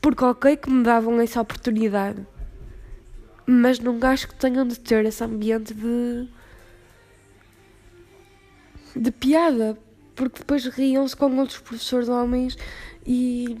Porque 0.00 0.24
ok 0.24 0.56
que 0.56 0.70
me 0.70 0.82
davam 0.82 1.20
essa 1.20 1.40
oportunidade. 1.40 2.26
Mas 3.46 3.78
não 3.78 3.98
acho 4.02 4.28
que 4.28 4.34
tenham 4.34 4.66
de 4.66 4.78
ter 4.78 5.04
esse 5.04 5.22
ambiente 5.24 5.74
de. 5.74 6.28
de 8.94 9.10
piada. 9.10 9.78
Porque 10.14 10.40
depois 10.40 10.64
riam-se 10.66 11.16
com 11.16 11.36
outros 11.38 11.58
professores 11.58 12.08
homens 12.08 12.58
e 13.06 13.56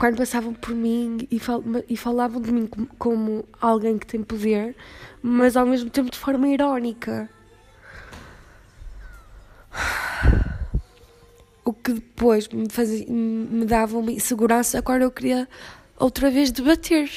quando 0.00 0.16
passavam 0.16 0.54
por 0.54 0.74
mim 0.74 1.26
e, 1.30 1.38
fal 1.38 1.62
e 1.88 1.96
falavam 1.96 2.40
de 2.40 2.50
mim 2.50 2.66
como, 2.66 2.86
como, 2.98 3.44
alguém 3.60 3.98
que 3.98 4.06
tem 4.06 4.22
poder, 4.22 4.74
mas 5.22 5.56
ao 5.56 5.66
mesmo 5.66 5.90
tempo 5.90 6.10
de 6.10 6.16
forma 6.16 6.48
irónica. 6.48 7.28
O 11.64 11.72
que 11.72 11.92
depois 11.92 12.48
me, 12.48 12.68
fazia, 12.68 13.06
me 13.08 13.64
dava 13.64 13.98
uma 13.98 14.12
insegurança 14.12 14.82
quando 14.82 15.02
eu 15.02 15.10
queria 15.10 15.48
outra 15.98 16.30
vez 16.30 16.50
debater. 16.50 17.10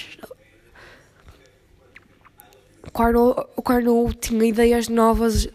Quando, 2.92 3.34
quando 3.64 3.88
eu 3.88 4.14
tinha 4.14 4.46
ideias 4.46 4.88
novas 4.88 5.48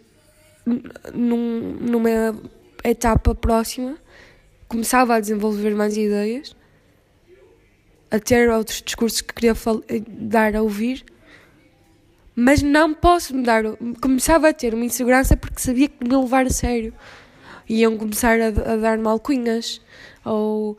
num, 1.15 1.77
numa 1.81 2.35
etapa 2.83 3.35
próxima, 3.35 3.97
começava 4.67 5.15
a 5.15 5.21
desenvolver 5.21 5.75
mais 5.75 5.97
ideias, 5.97 6.57
a 8.11 8.19
ter 8.19 8.51
outros 8.51 8.83
discursos 8.83 9.21
que 9.21 9.35
queria 9.35 9.55
dar 10.09 10.57
a 10.57 10.63
ouvir, 10.63 11.05
mas 12.35 12.63
não 12.63 12.95
posso 12.95 13.35
me 13.35 13.43
dar. 13.43 13.65
Começava 14.01 14.49
a 14.49 14.53
ter 14.53 14.73
uma 14.73 14.85
insegurança 14.85 15.37
porque 15.37 15.61
sabia 15.61 15.89
que 15.89 16.05
me 16.05 16.15
levar 16.15 16.47
a 16.47 16.51
sério. 16.51 16.95
Iam 17.69 17.97
começar 17.97 18.41
a, 18.41 18.49
a 18.49 18.77
dar-me 18.77 19.07
alcunhas, 19.07 19.81
ou 20.25 20.79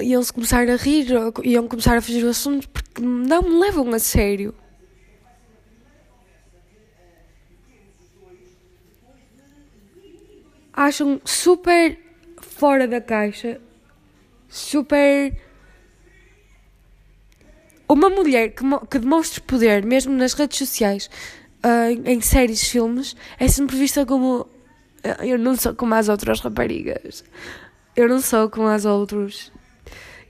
iam-se 0.00 0.32
começar 0.32 0.68
a 0.68 0.76
rir, 0.76 1.06
iam 1.44 1.66
começar 1.66 1.96
a 1.96 2.02
fugir 2.02 2.24
o 2.24 2.28
assunto 2.28 2.68
porque 2.68 3.00
não 3.00 3.42
me 3.42 3.60
levam 3.60 3.92
a 3.94 3.98
sério. 3.98 4.54
acham 10.72 11.20
super 11.24 11.98
fora 12.40 12.88
da 12.88 13.00
caixa, 13.00 13.60
super. 14.48 15.36
Uma 17.88 18.08
mulher 18.08 18.54
que, 18.54 18.64
que 18.90 18.98
demonstre 18.98 19.40
poder, 19.42 19.84
mesmo 19.84 20.14
nas 20.14 20.32
redes 20.32 20.58
sociais, 20.58 21.10
uh, 21.64 22.08
em, 22.08 22.20
séries, 22.20 22.62
filmes, 22.68 23.16
é 23.38 23.48
sempre 23.48 23.76
vista 23.76 24.04
como. 24.04 24.46
Uh, 25.04 25.24
eu 25.24 25.38
não 25.38 25.56
sou 25.56 25.74
como 25.74 25.94
as 25.94 26.08
outras 26.08 26.40
raparigas. 26.40 27.24
Eu 27.94 28.08
não 28.08 28.20
sou 28.20 28.48
como 28.48 28.68
as 28.68 28.84
outros. 28.84 29.52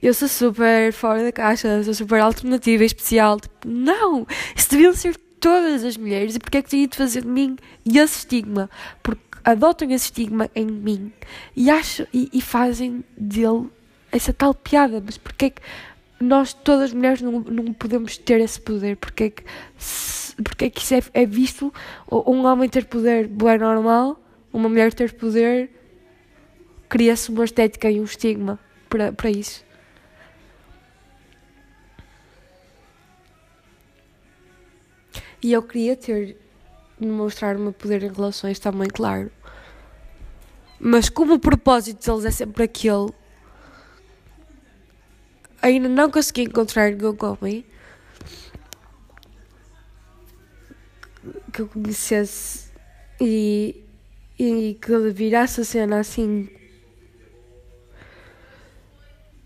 Eu 0.01 0.13
sou 0.13 0.27
super 0.27 0.91
fora 0.91 1.23
da 1.23 1.31
caixa, 1.31 1.81
sou 1.83 1.93
super 1.93 2.19
alternativa, 2.19 2.83
especial. 2.83 3.39
Tipo, 3.39 3.67
não! 3.67 4.27
Isso 4.55 4.69
deviam 4.69 4.93
ser 4.93 5.15
todas 5.39 5.83
as 5.83 5.95
mulheres. 5.95 6.35
E 6.35 6.39
porque 6.39 6.57
é 6.57 6.61
que 6.61 6.69
tinha 6.69 6.87
de 6.87 6.97
fazer 6.97 7.21
de 7.21 7.27
mim 7.27 7.55
esse 7.85 8.19
estigma? 8.19 8.69
Porque 9.01 9.21
adotam 9.43 9.89
esse 9.91 10.05
estigma 10.05 10.49
em 10.55 10.65
mim 10.65 11.11
e, 11.55 11.69
acho, 11.69 12.07
e, 12.13 12.29
e 12.33 12.41
fazem 12.41 13.03
dele 13.17 13.69
essa 14.11 14.33
tal 14.33 14.53
piada. 14.53 15.01
Mas 15.05 15.17
porquê 15.17 15.45
é 15.45 15.49
que 15.51 15.61
nós, 16.23 16.53
todas 16.53 16.85
as 16.85 16.93
mulheres, 16.93 17.21
não, 17.21 17.39
não 17.39 17.73
podemos 17.73 18.17
ter 18.17 18.39
esse 18.39 18.59
poder? 18.59 18.97
Porquê 18.97 19.25
é 19.25 19.29
que, 19.29 19.43
porquê 20.43 20.65
é 20.65 20.69
que 20.69 20.81
isso 20.81 20.95
é, 20.95 21.01
é 21.13 21.25
visto? 21.25 21.73
Um 22.11 22.45
homem 22.45 22.69
ter 22.69 22.85
poder 22.85 23.29
é 23.29 23.57
normal, 23.57 24.19
uma 24.51 24.69
mulher 24.69 24.93
ter 24.93 25.13
poder, 25.13 25.69
cria-se 26.89 27.29
uma 27.29 27.45
estética 27.45 27.89
e 27.89 27.99
um 27.99 28.03
estigma 28.03 28.59
para, 28.89 29.11
para 29.11 29.29
isso. 29.29 29.63
E 35.41 35.51
eu 35.51 35.61
queria 35.61 35.97
ter 35.97 36.37
mostrar 36.99 37.57
o 37.57 37.59
meu 37.59 37.73
poder 37.73 38.03
em 38.03 38.11
relações 38.11 38.59
também, 38.59 38.87
claro. 38.87 39.31
Mas 40.79 41.09
como 41.09 41.33
o 41.33 41.39
propósito 41.39 42.05
deles 42.05 42.25
é 42.25 42.31
sempre 42.31 42.63
aquele, 42.63 43.11
ainda 45.63 45.87
não 45.87 46.11
consegui 46.11 46.43
encontrar 46.43 46.91
nenhum 46.91 47.15
homem 47.21 47.65
que 51.53 51.61
eu 51.61 51.67
conhecesse 51.67 52.69
e, 53.19 53.83
e 54.37 54.77
que 54.81 54.91
virasse 55.11 55.61
a 55.61 55.63
cena 55.63 55.99
assim 55.99 56.49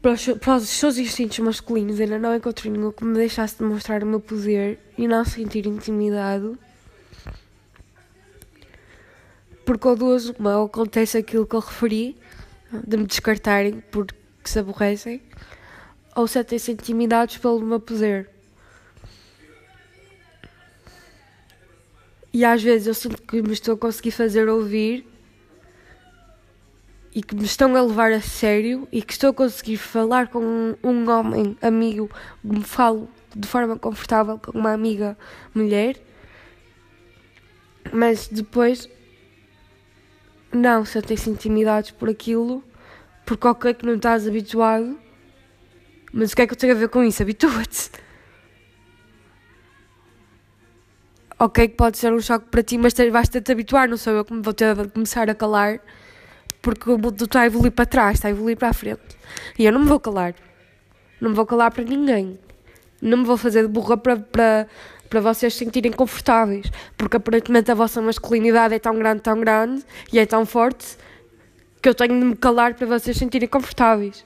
para 0.02 0.14
os, 0.14 0.26
para 0.26 0.56
os 0.56 0.70
seus 0.70 0.98
instintos 0.98 1.38
masculinos. 1.40 2.00
Ainda 2.00 2.18
não 2.18 2.36
encontrei 2.36 2.72
nenhum 2.72 2.92
que 2.92 3.06
me 3.06 3.14
deixasse 3.14 3.60
demonstrar 3.60 4.04
o 4.04 4.08
meu 4.08 4.20
poder 4.20 4.80
e 4.98 5.08
não 5.08 5.24
sentir 5.24 5.68
intimidado. 5.68 6.58
Porque 9.64 9.88
ou 9.88 9.96
duas, 9.96 10.30
uma, 10.30 10.58
ou 10.58 10.66
acontece 10.66 11.18
aquilo 11.18 11.46
que 11.46 11.56
eu 11.56 11.60
referi, 11.60 12.18
de 12.72 12.98
me 12.98 13.06
descartarem 13.06 13.84
porque 13.92 14.16
se 14.46 14.60
aborrecem, 14.60 15.22
ou 16.18 16.26
sentem-se 16.26 16.72
intimidados 16.72 17.38
pelo 17.38 17.62
meu 17.62 17.80
poder. 17.80 18.28
E 22.34 22.44
às 22.44 22.64
vezes 22.64 22.88
eu 22.88 22.94
sinto 22.96 23.22
que 23.22 23.40
me 23.40 23.54
estou 23.54 23.76
a 23.76 23.78
conseguir 23.78 24.10
fazer 24.10 24.50
ouvir 24.50 25.06
e 27.14 27.22
que 27.22 27.36
me 27.36 27.44
estão 27.46 27.76
a 27.76 27.82
levar 27.84 28.12
a 28.12 28.20
sério 28.20 28.88
e 28.92 29.00
que 29.04 29.14
estou 29.14 29.30
a 29.30 29.34
conseguir 29.34 29.78
falar 29.78 30.28
com 30.28 30.76
um, 30.84 31.08
homem 31.08 31.56
amigo, 31.62 32.10
me 32.44 32.64
falo 32.64 33.08
de 33.36 33.48
forma 33.48 33.78
confortável 33.78 34.40
com 34.40 34.58
uma 34.58 34.74
amiga 34.74 35.16
mulher, 35.54 36.02
mas 37.94 38.28
depois 38.28 38.90
não 40.52 40.84
sentem-se 40.84 41.30
intimidados 41.30 41.92
por 41.92 42.10
aquilo, 42.10 42.64
porque 43.24 43.48
ok 43.48 43.76
que 43.76 43.86
não 43.86 43.94
estás 43.94 44.28
habituado, 44.28 44.98
mas 46.18 46.32
o 46.32 46.36
que 46.36 46.42
é 46.42 46.48
que 46.48 46.54
eu 46.54 46.58
tenho 46.58 46.74
a 46.74 46.76
ver 46.76 46.90
com 46.90 47.04
isso? 47.04 47.22
Habitua-te. 47.22 47.92
Ok 51.38 51.68
que 51.68 51.76
pode 51.76 52.00
ser 52.00 52.12
um 52.12 52.20
choque 52.20 52.48
para 52.50 52.64
ti, 52.64 52.76
mas 52.76 52.96
vais 53.12 53.30
ter 53.30 53.40
de 53.40 53.46
te 53.46 53.52
habituar, 53.52 53.88
não 53.88 53.98
sou 53.98 54.14
eu 54.14 54.26
que 54.26 54.34
vou 54.34 54.52
ter 54.52 54.76
de 54.76 54.88
começar 54.90 55.30
a 55.30 55.36
calar, 55.36 55.80
porque 56.60 56.90
o 56.90 56.98
mundo 56.98 57.24
está 57.24 57.42
a 57.42 57.46
evoluir 57.46 57.72
para 57.72 57.86
trás, 57.86 58.16
está 58.16 58.30
a 58.30 58.32
evoluir 58.32 58.58
para 58.58 58.70
a 58.70 58.74
frente. 58.74 59.16
E 59.60 59.66
eu 59.66 59.72
não 59.72 59.82
me 59.82 59.86
vou 59.86 60.00
calar. 60.00 60.34
Não 61.22 61.30
me 61.30 61.36
vou 61.36 61.46
calar 61.46 61.70
para 61.70 61.84
ninguém. 61.84 62.40
Não 63.00 63.20
me 63.20 63.24
vou 63.24 63.38
fazer 63.38 63.62
de 63.62 63.68
burra 63.68 63.96
para, 63.96 64.18
para, 64.18 64.68
para 65.08 65.22
vocês 65.22 65.54
se 65.54 65.64
sentirem 65.64 65.92
confortáveis, 65.92 66.72
porque 66.98 67.18
aparentemente 67.18 67.70
a 67.70 67.76
vossa 67.76 68.02
masculinidade 68.02 68.74
é 68.74 68.80
tão 68.80 68.98
grande, 68.98 69.22
tão 69.22 69.40
grande 69.40 69.84
e 70.12 70.18
é 70.18 70.26
tão 70.26 70.48
forte 70.48 70.98
que 71.80 71.88
eu 71.88 71.94
tenho 71.94 72.20
de 72.20 72.26
me 72.26 72.36
calar 72.36 72.74
para 72.74 72.88
vocês 72.88 73.16
se 73.16 73.20
sentirem 73.24 73.48
confortáveis. 73.48 74.26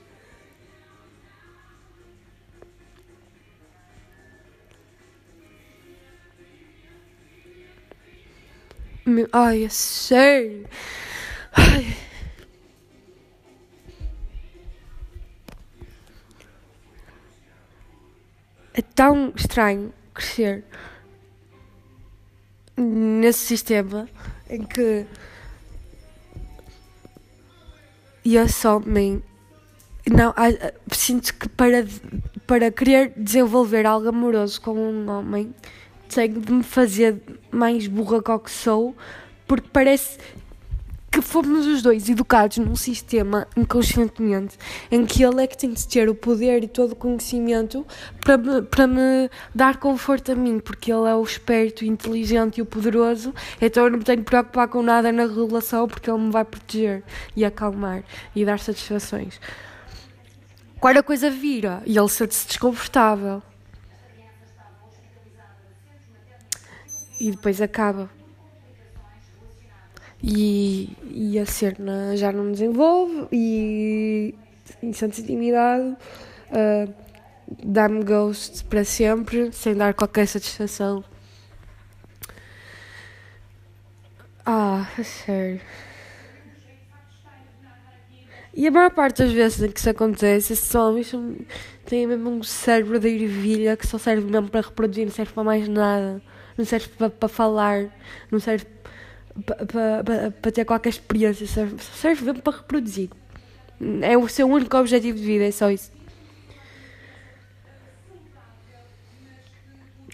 Ai, 9.34 9.64
é 9.64 9.70
sério. 9.70 10.68
Ai. 11.54 11.98
É 18.74 18.82
tão 18.82 19.34
estranho 19.36 19.94
crescer 20.14 20.64
nesse 22.78 23.40
sistema 23.40 24.08
em 24.50 24.64
que 24.64 25.06
e 28.24 28.38
assomem 28.38 29.22
não 30.10 30.34
sinto 30.92 31.34
que 31.34 31.50
para 31.50 31.86
para 32.48 32.72
querer 32.72 33.14
desenvolver 33.18 33.86
algo 33.86 34.10
amoroso 34.10 34.62
com 34.62 34.72
um 34.74 35.10
homem 35.10 35.54
tenho 36.12 36.40
de 36.40 36.52
me 36.52 36.64
fazer 36.64 37.22
mais 37.50 37.88
burra 37.88 38.22
que 38.22 38.40
que 38.40 38.52
sou 38.52 38.96
porque 39.48 39.68
parece 39.72 40.18
que 41.12 41.22
fomos 41.22 41.68
os 41.68 41.82
dois 41.82 42.08
educados 42.08 42.58
num 42.58 42.76
sistema 42.76 43.46
inconscientemente 43.58 44.58
em 44.90 45.06
que 45.06 45.24
ele 45.24 45.44
é 45.44 45.48
que 45.48 45.58
tem 45.58 45.74
de 45.74 45.86
ter 45.86 46.08
o 46.08 46.16
poder 46.16 46.64
e 46.64 46.70
todo 46.70 46.94
o 46.94 46.96
conhecimento 46.96 47.86
para 48.22 48.38
me, 48.38 48.62
para 48.62 48.88
me 48.88 49.30
dar 49.54 49.76
conforto 49.78 50.32
a 50.32 50.36
mim, 50.36 50.60
porque 50.60 50.92
ele 50.92 51.10
é 51.10 51.14
o 51.14 51.22
esperto, 51.22 51.82
o 51.82 51.86
inteligente 51.86 52.60
e 52.60 52.62
o 52.62 52.66
poderoso, 52.66 53.34
então 53.62 53.84
eu 53.84 53.92
não 53.92 53.98
me 53.98 54.06
tenho 54.06 54.20
de 54.20 54.24
preocupar 54.24 54.70
com 54.70 54.82
nada 54.82 55.12
na 55.12 55.26
relação 55.26 55.86
porque 55.86 56.10
ele 56.10 56.20
me 56.20 56.32
vai 56.32 56.46
proteger 56.46 57.04
e 57.36 57.44
acalmar 57.44 58.04
e 58.34 58.46
dar 58.46 58.60
satisfações. 58.60 59.38
Quando 60.80 60.98
a 60.98 61.04
coisa 61.04 61.30
vira 61.30 61.84
e 61.86 61.98
ele 61.98 62.10
sente-se 62.10 62.48
desconfortável 62.48 63.44
e 67.28 67.32
depois 67.32 67.62
acaba 67.62 68.10
e, 70.24 70.96
e 71.10 71.40
a 71.40 71.46
cena 71.46 72.16
já 72.16 72.32
não 72.32 72.52
desenvolve 72.52 73.28
e 73.32 74.36
sente 74.94 75.22
intimidade, 75.22 75.96
uh, 76.52 76.94
dá-me 77.64 78.04
ghost 78.04 78.64
para 78.66 78.84
sempre, 78.84 79.52
sem 79.52 79.76
dar 79.76 79.94
qualquer 79.94 80.28
satisfação. 80.28 81.04
Ah, 84.46 84.88
sério. 85.04 85.62
E 88.54 88.68
a 88.68 88.72
maior 88.72 88.92
parte 88.92 89.24
das 89.24 89.32
vezes 89.32 89.62
em 89.62 89.72
que 89.72 89.80
isso 89.80 89.90
acontece, 89.90 90.54
esses 90.54 90.76
homens 90.76 91.12
têm 91.86 92.06
mesmo 92.06 92.30
um 92.30 92.44
cérebro 92.44 93.00
de 93.00 93.08
ervilha 93.08 93.78
que 93.78 93.88
só 93.88 93.98
serve 93.98 94.30
mesmo 94.30 94.50
para 94.50 94.62
reproduzir, 94.62 95.06
não 95.06 95.14
serve 95.14 95.32
para 95.32 95.44
mais 95.44 95.68
nada. 95.68 96.22
Não 96.58 96.66
serve 96.66 96.90
para, 96.90 97.30
falar, 97.30 97.86
não 98.30 98.40
serve 98.40 98.66
para 99.46 99.66
pa, 100.04 100.32
pa 100.42 100.52
ter 100.52 100.66
qualquer 100.66 100.90
experiência, 100.90 101.48
serve, 101.48 101.82
serve 101.82 102.26
mesmo 102.26 102.42
para 102.42 102.58
reproduzir. 102.58 103.10
É 104.02 104.18
o 104.18 104.28
seu 104.28 104.48
único 104.48 104.78
objetivo 104.78 105.18
de 105.18 105.24
vida, 105.24 105.46
é 105.46 105.52
só 105.52 105.72
isso. 105.72 105.92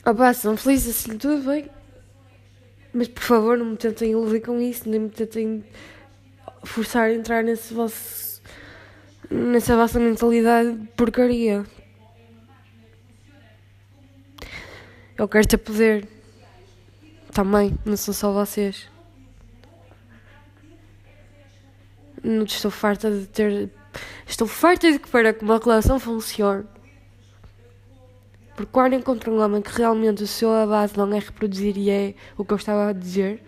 Opa, 0.06 0.34
são 0.34 0.56
felizes 0.56 0.96
assim, 0.96 1.18
tudo 1.18 1.44
bem. 1.44 1.70
Mas 2.94 3.10
por 3.10 3.24
favor, 3.24 3.58
não 3.58 3.66
me 3.66 3.78
tentem 3.78 4.12
iludir 4.12 4.40
com 4.40 4.60
isso, 4.62 4.90
nem 4.90 5.02
me 5.02 5.10
tentem 5.10 5.64
forçar 6.64 7.10
a 7.10 7.14
entrar 7.14 7.44
nesse 7.44 7.74
vosso, 7.74 8.42
nessa 9.30 9.76
vossa 9.76 10.00
mentalidade 10.00 10.72
de 10.72 10.88
porcaria. 10.90 11.66
Eu 15.18 15.28
quero 15.28 15.48
ter 15.48 15.58
poder. 15.58 16.17
Também, 17.38 17.78
não 17.86 17.96
são 17.96 18.16
só 18.16 18.32
vocês. 18.32 18.90
Não 22.24 22.46
estou 22.46 22.72
farta 22.72 23.12
de 23.12 23.28
ter. 23.28 23.70
Estou 24.26 24.48
farta 24.48 24.92
de 24.92 24.98
que 24.98 25.08
para 25.08 25.32
que 25.32 25.46
uma 25.46 25.60
relação 25.60 26.00
funcione. 26.00 26.66
Porque 28.56 28.72
quando 28.72 28.94
encontro 28.94 29.32
um 29.32 29.40
homem 29.40 29.62
que 29.62 29.70
realmente 29.70 30.24
o 30.24 30.28
seu 30.28 30.50
base 30.66 30.98
não 30.98 31.14
é 31.14 31.20
reproduzir 31.20 31.78
e 31.78 31.92
é 31.92 32.16
o 32.36 32.44
que 32.44 32.54
eu 32.54 32.58
estava 32.58 32.90
a 32.90 32.92
dizer, 32.92 33.44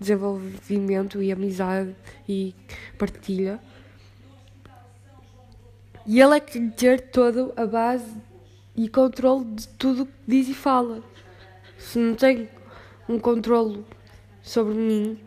desenvolvimento 0.00 1.22
e 1.22 1.30
amizade 1.30 1.94
e 2.26 2.54
partilha. 2.96 3.60
E 6.06 6.18
ele 6.18 6.34
é 6.34 6.40
que 6.40 6.52
tem 6.52 6.70
ter 6.70 7.10
toda 7.10 7.52
a 7.60 7.66
base 7.66 8.16
e 8.74 8.88
controle 8.88 9.44
de 9.44 9.68
tudo 9.68 10.04
o 10.04 10.06
que 10.06 10.12
diz 10.26 10.48
e 10.48 10.54
fala. 10.54 11.02
Se 11.76 11.98
não 11.98 12.14
tem 12.14 12.48
um 13.12 13.18
controle 13.18 13.84
sobre 14.42 14.74
mim 14.74 15.18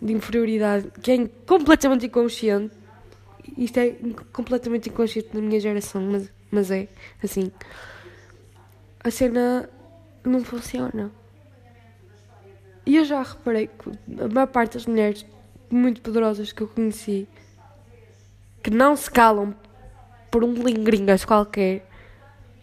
de 0.00 0.12
inferioridade 0.12 0.90
que 1.02 1.12
é 1.12 1.26
completamente 1.46 2.06
inconsciente, 2.06 2.74
isto 3.56 3.78
é 3.78 3.96
completamente 4.32 4.88
inconsciente 4.88 5.28
na 5.34 5.40
minha 5.40 5.60
geração, 5.60 6.02
mas, 6.02 6.30
mas 6.50 6.70
é 6.70 6.88
assim. 7.22 7.52
A 9.02 9.10
cena 9.10 9.68
não 10.24 10.42
funciona. 10.42 11.10
E 12.86 12.96
eu 12.96 13.04
já 13.04 13.22
reparei 13.22 13.68
que 13.68 13.90
a 14.22 14.28
maior 14.28 14.46
parte 14.46 14.74
das 14.74 14.86
mulheres 14.86 15.24
muito 15.70 16.00
poderosas 16.02 16.52
que 16.52 16.62
eu 16.62 16.68
conheci 16.68 17.26
que 18.62 18.70
não 18.70 18.96
se 18.96 19.10
calam 19.10 19.54
por 20.30 20.42
um 20.42 20.54
lingringas 20.54 21.24
qualquer 21.24 21.86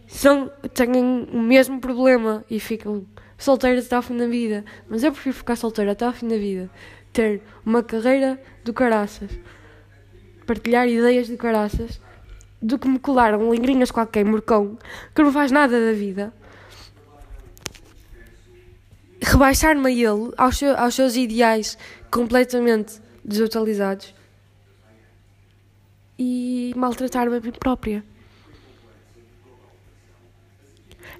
são, 0.06 0.50
têm 0.74 1.26
o 1.32 1.40
mesmo 1.40 1.80
problema 1.80 2.44
e 2.50 2.60
ficam 2.60 3.06
solteiras 3.42 3.86
até 3.86 3.96
ao 3.96 4.02
fim 4.02 4.16
da 4.16 4.26
vida. 4.26 4.64
Mas 4.88 5.02
eu 5.02 5.12
prefiro 5.12 5.34
ficar 5.34 5.56
solteira 5.56 5.92
até 5.92 6.04
ao 6.04 6.12
fim 6.12 6.28
da 6.28 6.36
vida, 6.36 6.70
ter 7.12 7.42
uma 7.64 7.82
carreira 7.82 8.40
do 8.64 8.72
caraças, 8.72 9.30
partilhar 10.46 10.88
ideias 10.88 11.26
de 11.26 11.36
caraças, 11.36 12.00
do 12.60 12.78
que 12.78 12.88
me 12.88 12.98
colar 12.98 13.34
um 13.34 13.52
lingringas 13.52 13.90
qualquer 13.90 14.24
morcão 14.24 14.78
que 15.14 15.22
não 15.22 15.32
faz 15.32 15.50
nada 15.50 15.84
da 15.84 15.92
vida. 15.92 16.32
Rebaixar-me 19.20 19.86
a 19.86 19.90
ele, 19.90 20.32
aos, 20.36 20.58
seu, 20.58 20.76
aos 20.76 20.94
seus 20.94 21.16
ideais 21.16 21.78
completamente 22.10 23.00
desatualizados 23.24 24.14
e 26.18 26.72
maltratar-me 26.76 27.36
a 27.36 27.40
mim 27.40 27.52
própria. 27.52 28.04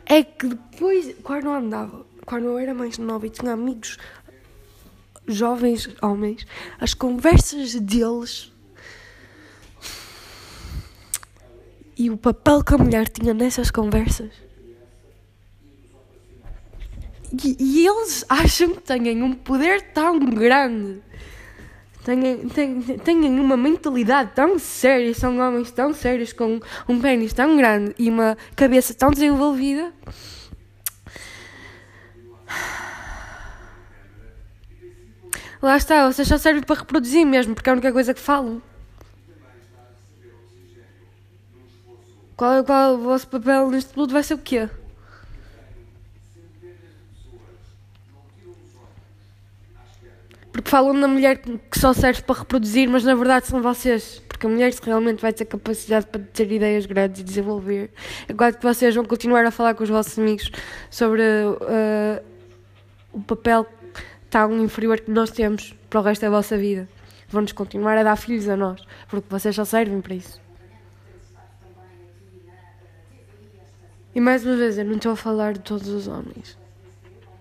É 0.07 0.23
que 0.23 0.49
depois, 0.49 1.15
quando 1.23 1.49
andava, 1.49 2.05
quando 2.27 2.47
eu 2.47 2.59
era 2.59 2.75
mais 2.75 2.99
nova 2.99 3.27
e 3.27 3.31
tinha 3.31 3.53
amigos 3.53 3.99
jovens 5.27 5.89
homens, 6.03 6.47
as 6.81 6.95
conversas 6.95 7.75
deles 7.75 8.53
e 11.97 12.11
o 12.11 12.17
papel 12.17 12.65
que 12.65 12.75
a 12.75 12.79
mulher 12.79 13.09
tinha 13.09 13.33
nessas 13.33 13.71
conversas. 13.71 14.33
E, 17.45 17.57
e 17.59 17.87
eles 17.87 18.25
acham 18.29 18.75
que 18.75 18.83
têm 18.83 19.23
um 19.23 19.33
poder 19.33 19.93
tão 19.93 20.19
grande 20.19 21.01
têm, 22.05 22.49
têm, 22.49 22.81
têm 22.81 23.41
uma 23.41 23.57
mentalidade 23.57 24.33
tão 24.35 24.59
séria, 24.59 25.15
são 25.15 25.39
homens 25.39 25.71
tão 25.71 25.95
sérios, 25.95 26.33
com 26.33 26.61
um 26.89 27.01
pênis 27.01 27.33
tão 27.33 27.57
grande 27.57 27.95
e 27.99 28.09
uma 28.09 28.37
cabeça 28.57 28.93
tão 28.95 29.11
desenvolvida. 29.11 29.93
Lá 35.63 35.77
está, 35.77 36.11
vocês 36.11 36.27
só 36.27 36.37
servem 36.39 36.63
para 36.63 36.81
reproduzir 36.81 37.25
mesmo, 37.25 37.55
porque 37.55 37.71
é 37.71 37.73
a 37.73 37.75
única 37.75 37.93
coisa 37.93 38.13
que 38.13 38.21
falam. 38.21 38.61
Qual, 42.37 42.65
qual 42.65 42.83
é 42.83 42.95
o 42.95 42.99
vosso 42.99 43.29
papel 43.29 43.71
neste 43.71 43.93
tudo? 43.93 44.13
Vai 44.13 44.25
ser 44.25 44.35
o 44.35 44.39
quê? 44.39 44.69
Porque 50.51 50.69
falam 50.69 50.93
na 50.93 51.07
mulher 51.07 51.39
que 51.39 51.79
só 51.79 51.93
serve 51.93 52.23
para 52.23 52.41
reproduzir, 52.41 52.89
mas 52.89 53.05
na 53.05 53.15
verdade 53.15 53.47
são 53.47 53.63
vocês. 53.63 54.21
Porque 54.29 54.45
a 54.47 54.51
mulher 54.51 54.73
realmente 54.83 55.23
vai 55.23 55.33
ter 55.33 55.45
capacidade 55.45 56.07
para 56.07 56.21
ter 56.21 56.51
ideias 56.51 56.85
grandes 56.87 57.21
e 57.21 57.25
desenvolver. 57.25 57.93
Enquanto 58.29 58.59
que 58.59 58.65
vocês 58.65 58.95
vão 58.97 59.05
continuar 59.05 59.47
a 59.47 59.53
falar 59.53 59.75
com 59.75 59.85
os 59.85 59.89
vossos 59.89 60.19
amigos 60.19 60.51
sobre 60.91 61.23
uh, 61.23 62.32
o 63.13 63.21
papel 63.21 63.67
tão 64.31 64.63
inferior 64.65 65.01
que 65.01 65.11
nós 65.11 65.31
temos 65.31 65.75
para 65.91 66.01
o 66.01 66.03
resto 66.03 66.23
da 66.23 66.31
vossa 66.31 66.57
vida. 66.57 66.89
Vão-nos 67.29 67.53
continuar 67.53 67.97
a 67.99 68.03
dar 68.03 68.17
filhos 68.17 68.49
a 68.49 68.57
nós, 68.57 68.83
porque 69.09 69.27
vocês 69.29 69.55
só 69.55 69.65
servem 69.65 70.01
para 70.01 70.15
isso. 70.15 70.41
E 74.15 74.21
mais 74.21 74.45
uma 74.45 74.57
vez, 74.57 74.77
eu 74.77 74.85
não 74.85 74.97
estou 74.97 75.13
a 75.13 75.17
falar 75.17 75.55
de 75.55 75.61
todos 75.61 75.89
os 75.89 76.07
homens. 76.07 76.59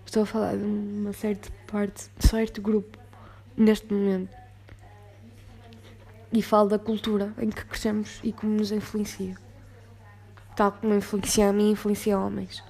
Estou 0.06 0.22
a 0.22 0.26
falar 0.26 0.56
de 0.56 0.64
uma 0.64 1.12
certa 1.12 1.50
parte, 1.66 2.08
de 2.18 2.28
certo 2.28 2.62
grupo 2.62 2.98
neste 3.56 3.92
momento. 3.92 4.34
E 6.32 6.42
falo 6.42 6.70
da 6.70 6.78
cultura 6.78 7.34
em 7.38 7.50
que 7.50 7.64
crescemos 7.64 8.20
e 8.22 8.32
como 8.32 8.52
nos 8.52 8.72
influencia. 8.72 9.36
Tal 10.56 10.72
como 10.72 10.94
influencia 10.94 11.48
a 11.48 11.52
mim, 11.52 11.70
influencia 11.72 12.18
homens. 12.18 12.62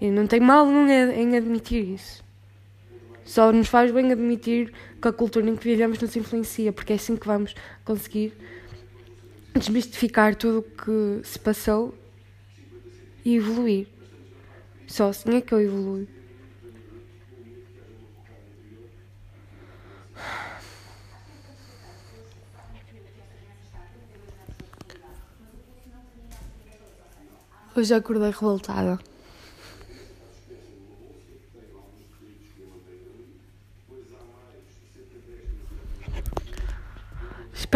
E 0.00 0.10
não 0.10 0.26
tem 0.26 0.40
mal 0.40 0.66
em 0.68 1.36
admitir 1.36 1.94
isso. 1.94 2.24
Só 3.24 3.50
nos 3.50 3.68
faz 3.68 3.90
bem 3.90 4.12
admitir 4.12 4.72
que 5.00 5.08
a 5.08 5.12
cultura 5.12 5.48
em 5.48 5.56
que 5.56 5.64
vivemos 5.64 5.98
nos 5.98 6.14
influencia, 6.14 6.72
porque 6.72 6.92
é 6.92 6.96
assim 6.96 7.16
que 7.16 7.26
vamos 7.26 7.54
conseguir 7.84 8.32
desmistificar 9.54 10.36
tudo 10.36 10.58
o 10.58 10.62
que 10.62 11.26
se 11.26 11.38
passou 11.38 11.94
e 13.24 13.36
evoluir. 13.36 13.88
Só 14.86 15.08
assim 15.08 15.36
é 15.36 15.40
que 15.40 15.52
eu 15.52 15.60
evoluo. 15.60 16.06
Hoje 27.74 27.92
acordei 27.92 28.30
revoltada. 28.30 28.98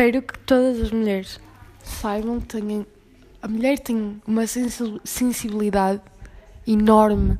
Espero 0.00 0.22
que 0.22 0.38
todas 0.38 0.80
as 0.80 0.90
mulheres 0.90 1.38
saibam 1.84 2.40
que 2.40 2.46
tenham, 2.46 2.86
a 3.42 3.46
mulher 3.46 3.78
tem 3.78 4.18
uma 4.26 4.46
sensibilidade 4.46 6.00
enorme 6.66 7.36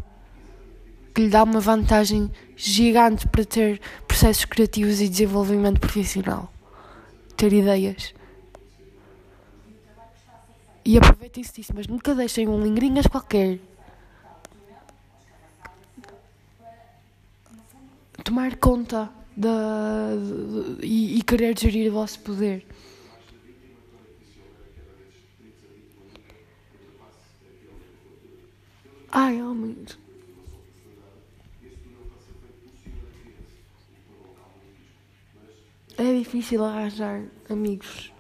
que 1.15 1.23
lhe 1.23 1.31
dá 1.31 1.43
uma 1.43 1.59
vantagem 1.59 2.31
gigante 2.55 3.27
para 3.29 3.47
ter 3.47 3.81
processos 4.07 4.45
criativos 4.45 5.01
e 5.01 5.09
desenvolvimento 5.09 5.81
profissional, 5.81 6.53
ter 7.35 7.51
ideias. 7.51 8.13
E 10.85 10.99
aproveitem-se 10.99 11.55
disso, 11.55 11.73
mas 11.75 11.87
nunca 11.87 12.15
deixem 12.15 12.47
um 12.47 12.63
lingrinhas 12.63 13.07
qualquer 13.07 13.59
tomar 18.23 18.55
conta 18.57 19.09
da, 19.37 20.11
e, 20.83 21.19
e 21.19 21.23
querer 21.23 21.59
gerir 21.59 21.91
o 21.91 21.95
vosso 21.95 22.21
poder. 22.21 22.67
Ai, 29.11 29.43
homens. 29.43 29.99
É 35.99 36.19
difícil 36.19 36.65
arranjar 36.65 37.25
amigos 37.49 38.13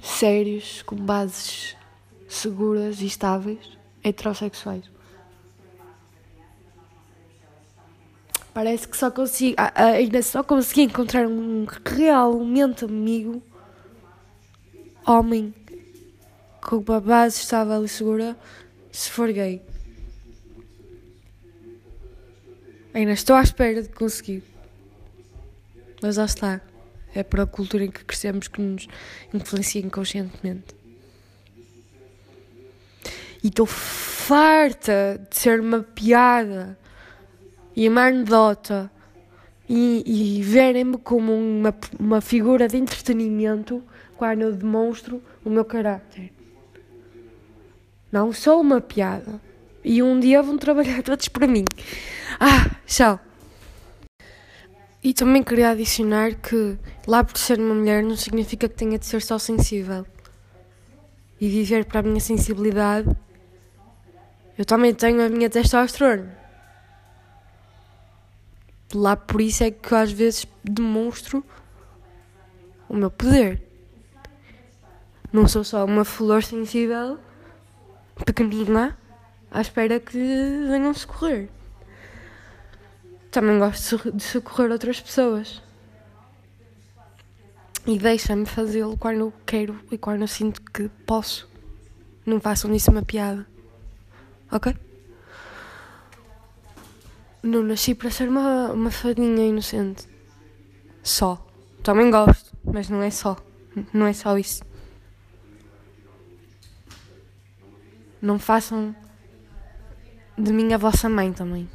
sérios, 0.00 0.82
com 0.82 0.96
bases 0.96 1.76
seguras 2.28 3.00
e 3.00 3.06
estáveis, 3.06 3.76
heterossexuais. 4.02 4.91
Parece 8.54 8.86
que 8.86 8.96
só 8.96 9.10
consigo, 9.10 9.56
ainda 9.74 10.22
só 10.22 10.42
consegui 10.42 10.82
encontrar 10.82 11.26
um 11.26 11.64
realmente 11.86 12.84
amigo, 12.84 13.42
homem, 15.06 15.54
com 16.60 16.76
uma 16.76 17.00
base 17.00 17.38
estável 17.38 17.82
e 17.82 17.88
segura, 17.88 18.36
se 18.90 19.10
for 19.10 19.32
gay. 19.32 19.62
Ainda 22.92 23.12
estou 23.12 23.36
à 23.36 23.42
espera 23.42 23.82
de 23.82 23.88
conseguir. 23.88 24.44
Mas 26.02 26.18
lá 26.18 26.26
está. 26.26 26.60
É 27.14 27.22
para 27.22 27.44
a 27.44 27.46
cultura 27.46 27.84
em 27.84 27.90
que 27.90 28.04
crescemos 28.04 28.48
que 28.48 28.60
nos 28.60 28.86
influencia 29.32 29.80
inconscientemente. 29.80 30.74
E 33.42 33.48
estou 33.48 33.66
farta 33.66 35.26
de 35.30 35.36
ser 35.36 35.60
uma 35.60 35.82
piada 35.82 36.78
e 37.74 37.88
uma 37.88 38.06
anedota 38.06 38.90
e, 39.68 40.02
e 40.38 40.42
verem-me 40.42 40.98
como 40.98 41.32
uma, 41.32 41.74
uma 41.98 42.20
figura 42.20 42.68
de 42.68 42.76
entretenimento 42.76 43.82
quando 44.16 44.42
eu 44.42 44.52
demonstro 44.52 45.22
o 45.44 45.50
meu 45.50 45.64
caráter. 45.64 46.32
Não 48.10 48.32
sou 48.32 48.60
uma 48.60 48.80
piada. 48.80 49.40
E 49.84 50.02
um 50.02 50.20
dia 50.20 50.42
vão 50.42 50.58
trabalhar 50.58 51.02
todos 51.02 51.28
para 51.28 51.46
mim. 51.46 51.64
Ah, 52.38 52.70
tchau. 52.86 53.18
E 55.02 55.12
também 55.12 55.42
queria 55.42 55.70
adicionar 55.70 56.34
que 56.34 56.78
lá 57.06 57.24
por 57.24 57.36
ser 57.36 57.58
uma 57.58 57.74
mulher 57.74 58.04
não 58.04 58.14
significa 58.14 58.68
que 58.68 58.74
tenha 58.74 58.98
de 58.98 59.06
ser 59.06 59.22
só 59.22 59.38
sensível. 59.38 60.06
E 61.40 61.48
viver 61.48 61.86
para 61.86 62.00
a 62.00 62.02
minha 62.04 62.20
sensibilidade, 62.20 63.08
eu 64.56 64.64
também 64.64 64.94
tenho 64.94 65.24
a 65.24 65.28
minha 65.28 65.50
testosterona. 65.50 66.41
Lá 68.94 69.16
por 69.16 69.40
isso 69.40 69.64
é 69.64 69.70
que 69.70 69.92
eu 69.92 69.98
às 69.98 70.12
vezes 70.12 70.46
demonstro 70.62 71.44
o 72.88 72.94
meu 72.94 73.10
poder. 73.10 73.62
Não 75.32 75.48
sou 75.48 75.64
só 75.64 75.84
uma 75.84 76.04
flor 76.04 76.42
sensível, 76.42 77.18
pequenina, 78.26 78.98
à 79.50 79.62
espera 79.62 79.98
que 79.98 80.18
venham 80.18 80.92
socorrer. 80.92 81.48
Também 83.30 83.58
gosto 83.58 84.12
de 84.12 84.22
socorrer 84.22 84.70
outras 84.70 85.00
pessoas. 85.00 85.62
E 87.86 87.98
deixa-me 87.98 88.44
fazê-lo 88.44 88.96
quando 88.98 89.20
eu 89.20 89.32
quero 89.46 89.80
e 89.90 89.96
quando 89.96 90.28
sinto 90.28 90.60
que 90.60 90.88
posso. 91.06 91.48
Não 92.26 92.38
façam 92.38 92.70
disso 92.70 92.90
uma 92.90 93.02
piada. 93.02 93.46
Ok? 94.50 94.76
Não 97.42 97.62
nasci 97.62 97.94
para 97.94 98.10
ser 98.10 98.28
uma, 98.28 98.72
uma 98.72 98.90
fadinha 98.90 99.46
inocente. 99.46 100.08
Só. 101.02 101.46
Também 101.82 102.10
gosto, 102.10 102.56
mas 102.64 102.88
não 102.88 103.02
é 103.02 103.10
só. 103.10 103.36
Não 103.92 104.06
é 104.06 104.12
só 104.12 104.38
isso. 104.38 104.62
Não 108.20 108.38
façam 108.38 108.94
de 110.38 110.52
mim 110.52 110.72
a 110.72 110.78
vossa 110.78 111.08
mãe 111.08 111.32
também 111.32 111.68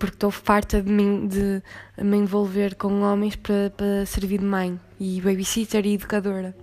porque 0.00 0.16
estou 0.16 0.30
farta 0.30 0.80
de, 0.80 0.90
mim, 0.90 1.28
de 1.28 1.62
me 2.02 2.16
envolver 2.16 2.74
com 2.74 3.02
homens 3.02 3.36
para, 3.36 3.70
para 3.76 4.06
servir 4.06 4.38
de 4.38 4.46
mãe 4.46 4.80
e 4.98 5.20
babysitter 5.20 5.84
e 5.84 5.92
educadora. 5.92 6.56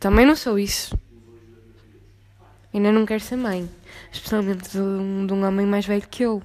Também 0.00 0.24
não 0.24 0.34
sou 0.34 0.58
isso. 0.58 0.98
Ainda 2.72 2.90
não 2.90 3.04
quero 3.04 3.20
ser 3.20 3.36
mãe, 3.36 3.68
especialmente 4.12 4.70
de 4.70 4.80
um, 4.80 5.26
de 5.26 5.32
um 5.32 5.44
homem 5.44 5.66
mais 5.66 5.86
velho 5.86 6.06
que 6.08 6.22
eu. 6.22 6.42